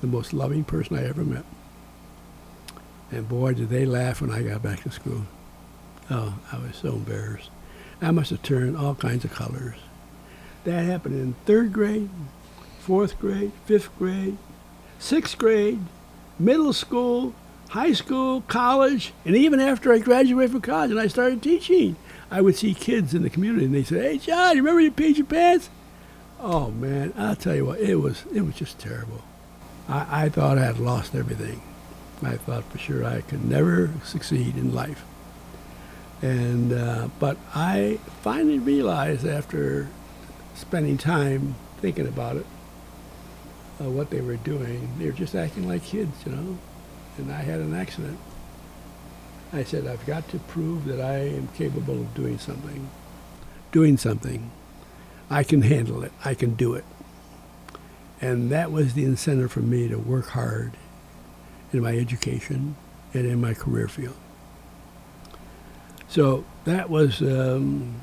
The 0.00 0.06
most 0.06 0.32
loving 0.32 0.64
person 0.64 0.96
I 0.96 1.06
ever 1.06 1.24
met. 1.24 1.44
And 3.10 3.28
boy, 3.28 3.54
did 3.54 3.68
they 3.68 3.86
laugh 3.86 4.20
when 4.20 4.30
I 4.30 4.42
got 4.42 4.62
back 4.62 4.82
to 4.82 4.90
school. 4.90 5.22
Oh, 6.10 6.38
I 6.52 6.58
was 6.58 6.76
so 6.76 6.90
embarrassed. 6.90 7.50
I 8.00 8.10
must 8.10 8.30
have 8.30 8.42
turned 8.42 8.76
all 8.76 8.94
kinds 8.94 9.24
of 9.24 9.32
colors. 9.32 9.76
That 10.64 10.84
happened 10.84 11.14
in 11.14 11.34
third 11.46 11.72
grade, 11.72 12.10
fourth 12.80 13.18
grade, 13.18 13.52
fifth 13.64 13.96
grade, 13.98 14.36
sixth 14.98 15.38
grade, 15.38 15.80
middle 16.38 16.72
school, 16.72 17.34
high 17.70 17.92
school, 17.92 18.42
college, 18.42 19.12
and 19.24 19.36
even 19.36 19.60
after 19.60 19.92
I 19.92 19.98
graduated 19.98 20.52
from 20.52 20.60
college 20.60 20.90
and 20.90 21.00
I 21.00 21.06
started 21.06 21.42
teaching, 21.42 21.96
I 22.30 22.40
would 22.40 22.56
see 22.56 22.74
kids 22.74 23.14
in 23.14 23.22
the 23.22 23.30
community 23.30 23.66
and 23.66 23.74
they 23.74 23.84
said, 23.84 24.02
"Hey, 24.02 24.18
John, 24.18 24.56
you 24.56 24.62
remember 24.62 24.80
your 24.80 25.24
pants?" 25.26 25.70
Oh 26.40 26.70
man, 26.70 27.12
I'll 27.16 27.36
tell 27.36 27.54
you 27.54 27.66
what, 27.66 27.80
it 27.80 27.96
was 27.96 28.24
it 28.34 28.42
was 28.42 28.54
just 28.54 28.78
terrible. 28.78 29.22
I, 29.88 30.24
I 30.24 30.28
thought 30.28 30.58
I 30.58 30.64
had 30.64 30.78
lost 30.78 31.14
everything. 31.14 31.62
I 32.22 32.36
thought 32.36 32.64
for 32.64 32.78
sure 32.78 33.04
I 33.04 33.20
could 33.20 33.44
never 33.44 33.90
succeed 34.04 34.56
in 34.56 34.74
life. 34.74 35.04
And 36.22 36.72
uh, 36.72 37.08
but 37.18 37.36
I 37.54 37.98
finally 38.22 38.58
realized 38.58 39.26
after 39.26 39.88
spending 40.54 40.96
time 40.96 41.56
thinking 41.80 42.06
about 42.06 42.36
it, 42.36 42.46
uh, 43.80 43.90
what 43.90 44.10
they 44.10 44.22
were 44.22 44.36
doing, 44.36 44.94
they 44.98 45.06
were 45.06 45.12
just 45.12 45.34
acting 45.34 45.68
like 45.68 45.84
kids, 45.84 46.24
you 46.24 46.32
know. 46.32 46.58
And 47.18 47.30
I 47.30 47.42
had 47.42 47.60
an 47.60 47.74
accident. 47.74 48.18
I 49.52 49.62
said, 49.62 49.86
I've 49.86 50.04
got 50.06 50.28
to 50.30 50.38
prove 50.38 50.86
that 50.86 51.00
I 51.00 51.18
am 51.18 51.48
capable 51.48 52.00
of 52.00 52.14
doing 52.14 52.38
something. 52.38 52.88
Doing 53.72 53.96
something. 53.96 54.50
I 55.30 55.44
can 55.44 55.62
handle 55.62 56.02
it. 56.02 56.12
I 56.24 56.34
can 56.34 56.54
do 56.54 56.74
it. 56.74 56.84
And 58.20 58.50
that 58.50 58.72
was 58.72 58.94
the 58.94 59.04
incentive 59.04 59.52
for 59.52 59.60
me 59.60 59.88
to 59.88 59.96
work 59.96 60.28
hard 60.28 60.72
in 61.72 61.82
my 61.82 61.96
education 61.96 62.76
and 63.12 63.26
in 63.26 63.40
my 63.40 63.54
career 63.54 63.88
field. 63.88 64.16
So 66.08 66.44
that 66.64 66.88
was, 66.88 67.20
um, 67.20 68.00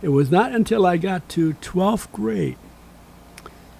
it 0.00 0.08
was 0.08 0.30
not 0.30 0.52
until 0.52 0.86
I 0.86 0.96
got 0.96 1.28
to 1.30 1.54
12th 1.54 2.10
grade 2.12 2.56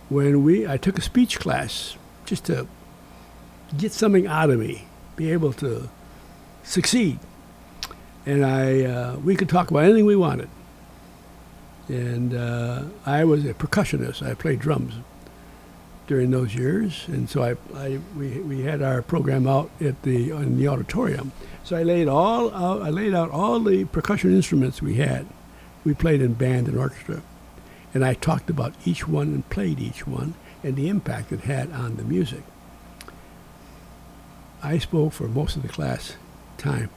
when 0.09 0.45
we, 0.45 0.67
I 0.67 0.77
took 0.77 0.99
a 0.99 1.01
speech 1.01 1.39
class 1.39 1.97
just 2.27 2.45
to 2.47 2.67
get 3.77 3.93
something 3.93 4.27
out 4.27 4.51
of 4.51 4.59
me, 4.59 4.87
be 5.17 5.31
able 5.31 5.53
to 5.55 5.89
succeed. 6.65 7.19
And 8.27 8.45
I, 8.45 8.83
uh, 8.83 9.17
we 9.17 9.37
could 9.37 9.49
talk 9.49 9.71
about 9.71 9.85
anything 9.85 10.05
we 10.05 10.17
wanted. 10.17 10.51
And 11.89 12.35
uh, 12.35 12.83
I 13.07 13.25
was 13.25 13.45
a 13.45 13.55
percussionist. 13.55 14.25
I 14.25 14.35
played 14.35 14.61
drums 14.61 14.95
during 16.11 16.33
those 16.33 16.57
years, 16.57 17.05
and 17.07 17.31
so 17.31 17.41
I, 17.41 17.51
I 17.73 18.01
we, 18.17 18.41
we 18.41 18.63
had 18.63 18.83
our 18.83 19.01
program 19.01 19.47
out 19.47 19.71
at 19.81 20.03
the 20.03 20.33
in 20.33 20.59
the 20.59 20.67
auditorium. 20.67 21.31
So 21.63 21.77
I 21.77 21.85
laid 21.85 22.09
all 22.09 22.53
out, 22.53 22.83
I 22.83 22.91
laid 22.91 23.15
out 23.15 23.31
all 23.31 23.61
the 23.61 23.85
percussion 23.85 24.35
instruments 24.35 24.83
we 24.83 24.95
had. 24.95 25.25
We 25.85 25.95
played 25.95 26.21
in 26.21 26.35
band 26.35 26.67
and 26.67 26.77
orchestra, 26.77 27.23
and 27.95 28.05
I 28.05 28.15
talked 28.15 28.51
about 28.51 28.75
each 28.85 29.07
one 29.07 29.29
and 29.29 29.49
played 29.51 29.79
each 29.79 30.05
one 30.05 30.35
and 30.65 30.75
the 30.75 30.89
impact 30.89 31.31
it 31.31 31.43
had 31.43 31.71
on 31.71 31.95
the 31.95 32.03
music. 32.03 32.43
I 34.65 34.79
spoke 34.79 35.13
for 35.13 35.29
most 35.29 35.55
of 35.55 35.63
the 35.63 35.69
class 35.69 36.17
time. 36.59 36.91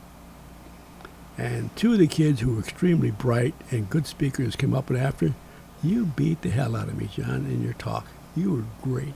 And 1.37 1.69
two 1.75 1.93
of 1.93 1.99
the 1.99 2.07
kids 2.07 2.41
who 2.41 2.55
were 2.55 2.61
extremely 2.61 3.11
bright 3.11 3.53
and 3.69 3.91
good 3.91 4.07
speakers 4.07 4.55
came 4.55 4.73
up 4.73 4.89
and 4.89 4.97
after, 4.97 5.35
you 5.83 6.07
beat 6.07 6.41
the 6.41 6.49
hell 6.49 6.75
out 6.75 6.87
of 6.87 6.97
me, 6.97 7.09
John, 7.13 7.45
in 7.45 7.61
your 7.61 7.73
talk. 7.73 8.07
You 8.35 8.51
were 8.51 8.65
great. 8.81 9.13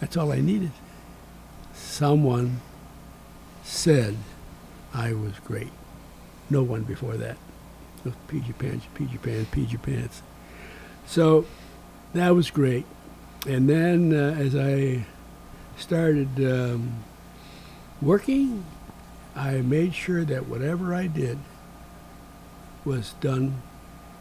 That's 0.00 0.16
all 0.16 0.32
I 0.32 0.40
needed. 0.40 0.70
Someone 1.72 2.60
said 3.64 4.16
I 4.94 5.12
was 5.12 5.34
great. 5.44 5.72
No 6.50 6.62
one 6.62 6.82
before 6.82 7.16
that. 7.16 7.36
Peed 8.28 8.56
pants, 8.58 8.86
your 8.98 9.20
pants, 9.20 9.72
your 9.72 9.80
pants. 9.80 10.22
So 11.06 11.44
that 12.14 12.30
was 12.30 12.50
great. 12.50 12.86
And 13.46 13.68
then 13.68 14.14
uh, 14.14 14.36
as 14.38 14.56
I 14.56 15.04
started 15.76 16.28
um, 16.38 17.04
working, 18.00 18.64
I 19.34 19.60
made 19.60 19.94
sure 19.94 20.24
that 20.24 20.48
whatever 20.48 20.94
I 20.94 21.06
did 21.06 21.38
was 22.84 23.14
done 23.20 23.62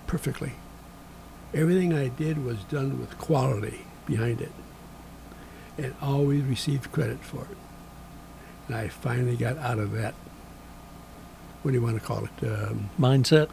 perfectly. 0.05 0.53
Everything 1.53 1.93
I 1.93 2.09
did 2.09 2.43
was 2.43 2.57
done 2.65 2.99
with 2.99 3.17
quality 3.17 3.85
behind 4.05 4.41
it 4.41 4.51
and 5.77 5.93
always 6.01 6.43
received 6.43 6.91
credit 6.91 7.19
for 7.23 7.43
it. 7.43 7.57
And 8.67 8.75
I 8.75 8.87
finally 8.89 9.35
got 9.37 9.57
out 9.57 9.79
of 9.79 9.91
that. 9.93 10.13
What 11.61 11.71
do 11.71 11.77
you 11.77 11.83
want 11.83 11.99
to 11.99 12.05
call 12.05 12.25
it? 12.25 12.47
Um, 12.51 12.89
Mindset. 12.99 13.49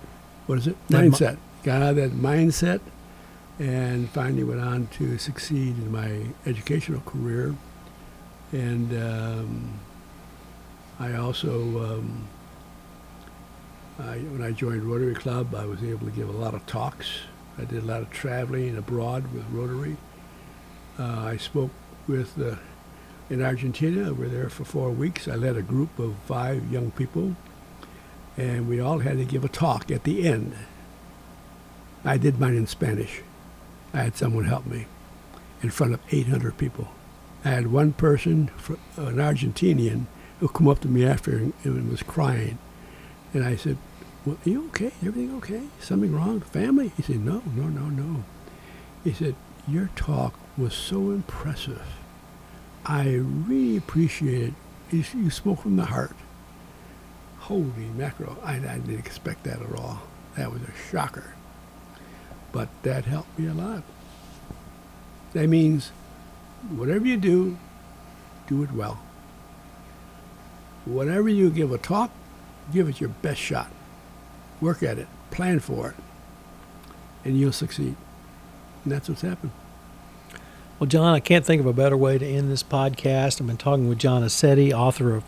what 0.47 0.59
is 0.59 0.67
it? 0.67 0.77
That 0.89 1.03
mi- 1.03 1.11
mindset. 1.11 1.37
got 1.63 1.83
out 1.83 1.91
of 1.91 1.97
that 1.97 2.13
mindset 2.13 2.81
and 3.59 4.09
finally 4.11 4.43
went 4.45 4.61
on 4.61 4.89
to 4.99 5.17
succeed 5.19 5.77
in 5.79 5.93
my 5.93 6.27
educational 6.47 7.01
career. 7.01 7.55
And 8.53 8.93
um, 9.03 9.81
I 10.99 11.15
also, 11.15 11.99
um, 11.99 12.29
I, 13.99 14.19
when 14.19 14.43
I 14.43 14.51
joined 14.51 14.83
Rotary 14.85 15.15
Club, 15.15 15.55
I 15.55 15.65
was 15.67 15.83
able 15.83 16.07
to 16.07 16.13
give 16.13 16.29
a 16.29 16.33
lot 16.33 16.55
of 16.55 16.67
talks. 16.67 17.21
I 17.59 17.65
did 17.65 17.83
a 17.83 17.87
lot 17.87 18.03
of 18.03 18.11
traveling 18.11 18.77
abroad 18.77 19.33
with 19.33 19.45
Rotary. 19.51 19.97
Uh, 20.99 21.21
I 21.21 21.37
spoke 21.37 21.71
with 22.07 22.41
uh, 22.41 22.57
in 23.31 23.43
Argentina. 23.43 24.13
We 24.13 24.25
were 24.25 24.29
there 24.29 24.49
for 24.49 24.65
four 24.65 24.91
weeks. 24.91 25.29
I 25.29 25.35
led 25.37 25.57
a 25.57 25.63
group 25.63 25.99
of 25.99 26.17
five 26.27 26.71
young 26.71 26.91
people, 26.91 27.37
and 28.37 28.69
we 28.69 28.81
all 28.81 28.99
had 28.99 29.19
to 29.19 29.25
give 29.25 29.45
a 29.45 29.49
talk 29.49 29.91
at 29.91 30.05
the 30.05 30.27
end. 30.27 30.55
I 32.05 32.19
did 32.19 32.39
mine 32.39 32.57
in 32.57 32.67
Spanish. 32.67 33.23
I 33.93 34.03
had 34.03 34.17
someone 34.17 34.45
help 34.45 34.67
me 34.67 34.87
in 35.63 35.71
front 35.71 35.95
of 35.95 36.01
800 36.11 36.59
people. 36.59 36.89
I 37.45 37.51
had 37.51 37.69
one 37.69 37.93
person, 37.93 38.51
an 38.97 39.17
Argentinian, 39.17 40.07
who 40.41 40.49
came 40.49 40.69
up 40.69 40.81
to 40.81 40.89
me 40.89 41.07
after 41.07 41.51
and 41.63 41.91
was 41.91 42.03
crying. 42.03 42.59
And 43.33 43.45
I 43.45 43.57
said, 43.57 43.79
well, 44.25 44.39
are 44.45 44.49
you 44.49 44.67
okay? 44.69 44.93
Everything 45.05 45.35
okay? 45.37 45.63
Something 45.81 46.15
wrong? 46.15 46.41
Family? 46.41 46.93
He 46.97 47.03
said, 47.03 47.21
no, 47.25 47.43
no, 47.55 47.65
no, 47.65 47.89
no. 47.89 48.25
He 49.03 49.13
said, 49.13 49.35
your 49.69 49.91
talk 49.97 50.35
was 50.57 50.75
so 50.75 51.11
impressive. 51.11 51.83
I 52.87 53.15
really 53.15 53.77
appreciate 53.77 54.49
it. 54.49 54.55
You, 54.91 55.05
you 55.15 55.31
spoke 55.31 55.63
from 55.63 55.77
the 55.77 55.87
heart. 55.87 56.17
Holy 57.41 57.91
mackerel. 57.97 58.39
I, 58.43 58.55
I 58.55 58.79
didn't 58.79 58.99
expect 58.99 59.45
that 59.45 59.61
at 59.61 59.75
all. 59.75 60.03
That 60.37 60.51
was 60.51 60.63
a 60.63 60.91
shocker. 60.91 61.35
But 62.53 62.69
that 62.83 63.05
helped 63.05 63.39
me 63.39 63.47
a 63.49 63.55
lot. 63.55 63.83
That 65.35 65.49
means 65.49 65.91
whatever 66.71 67.07
you 67.07 67.17
do, 67.17 67.59
do 68.47 68.63
it 68.63 68.73
well. 68.73 69.01
Whatever 70.85 71.29
you 71.29 71.51
give 71.51 71.73
a 71.73 71.79
talk, 71.79 72.11
give 72.73 72.89
it 72.89 73.01
your 73.01 73.11
best 73.11 73.41
shot. 73.41 73.71
Work 74.65 74.83
at 74.83 74.97
it, 74.97 75.09
plan 75.31 75.61
for 75.61 75.91
it, 75.91 75.95
and 77.23 77.39
you'll 77.39 77.53
succeed. 77.53 77.97
And 78.83 78.93
that's 78.93 79.11
what's 79.11 79.21
happened. 79.21 79.53
Well, 80.79 80.89
John, 80.89 81.13
I 81.15 81.21
can't 81.21 81.45
think 81.45 81.61
of 81.61 81.67
a 81.67 81.75
better 81.75 81.99
way 81.99 82.17
to 82.17 82.27
end 82.27 82.51
this 82.51 82.63
podcast. 82.63 83.43
I've 83.43 83.47
been 83.47 83.59
talking 83.59 83.91
with 83.91 83.99
John 83.99 84.23
Assetti, 84.23 84.73
author 84.73 85.15
of 85.15 85.25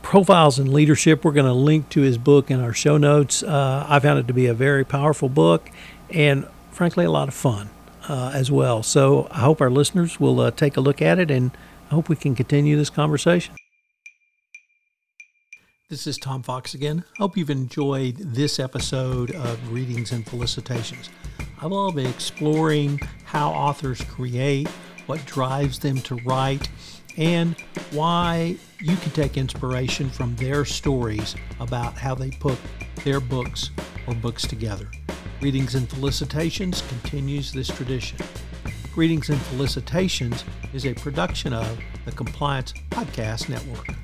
Profiles 0.00 0.58
in 0.58 0.72
Leadership. 0.72 1.26
We're 1.26 1.32
going 1.32 1.44
to 1.44 1.52
link 1.52 1.90
to 1.90 2.00
his 2.00 2.16
book 2.16 2.50
in 2.50 2.58
our 2.58 2.72
show 2.72 2.96
notes. 2.96 3.42
Uh, 3.42 3.84
I 3.86 3.98
found 3.98 4.20
it 4.20 4.26
to 4.28 4.32
be 4.32 4.46
a 4.46 4.54
very 4.54 4.82
powerful 4.82 5.28
book 5.28 5.68
and, 6.08 6.48
frankly, 6.70 7.04
a 7.04 7.10
lot 7.10 7.28
of 7.28 7.34
fun 7.34 7.68
uh, 8.08 8.30
as 8.32 8.50
well. 8.50 8.82
So 8.82 9.28
I 9.30 9.40
hope 9.40 9.60
our 9.60 9.70
listeners 9.70 10.18
will 10.18 10.40
uh, 10.40 10.50
take 10.50 10.78
a 10.78 10.80
look 10.80 11.02
at 11.02 11.18
it 11.18 11.30
and 11.30 11.50
I 11.90 11.94
hope 11.96 12.08
we 12.08 12.16
can 12.16 12.34
continue 12.34 12.78
this 12.78 12.88
conversation. 12.88 13.56
This 15.94 16.08
is 16.08 16.18
Tom 16.18 16.42
Fox 16.42 16.74
again. 16.74 17.04
Hope 17.18 17.36
you've 17.36 17.50
enjoyed 17.50 18.16
this 18.16 18.58
episode 18.58 19.30
of 19.30 19.64
Greetings 19.68 20.10
and 20.10 20.26
Felicitations. 20.26 21.08
I 21.60 21.68
will 21.68 21.92
be 21.92 22.04
exploring 22.04 23.00
how 23.22 23.52
authors 23.52 24.02
create, 24.02 24.66
what 25.06 25.24
drives 25.24 25.78
them 25.78 25.98
to 25.98 26.16
write, 26.24 26.68
and 27.16 27.54
why 27.92 28.56
you 28.80 28.96
can 28.96 29.12
take 29.12 29.36
inspiration 29.36 30.10
from 30.10 30.34
their 30.34 30.64
stories 30.64 31.36
about 31.60 31.96
how 31.96 32.16
they 32.16 32.32
put 32.32 32.58
their 33.04 33.20
books 33.20 33.70
or 34.08 34.16
books 34.16 34.48
together. 34.48 34.90
Greetings 35.38 35.76
and 35.76 35.88
Felicitations 35.88 36.82
continues 36.88 37.52
this 37.52 37.68
tradition. 37.68 38.18
Greetings 38.92 39.28
and 39.28 39.40
Felicitations 39.42 40.42
is 40.72 40.86
a 40.86 40.94
production 40.94 41.52
of 41.52 41.78
the 42.04 42.10
Compliance 42.10 42.74
Podcast 42.90 43.48
Network. 43.48 43.94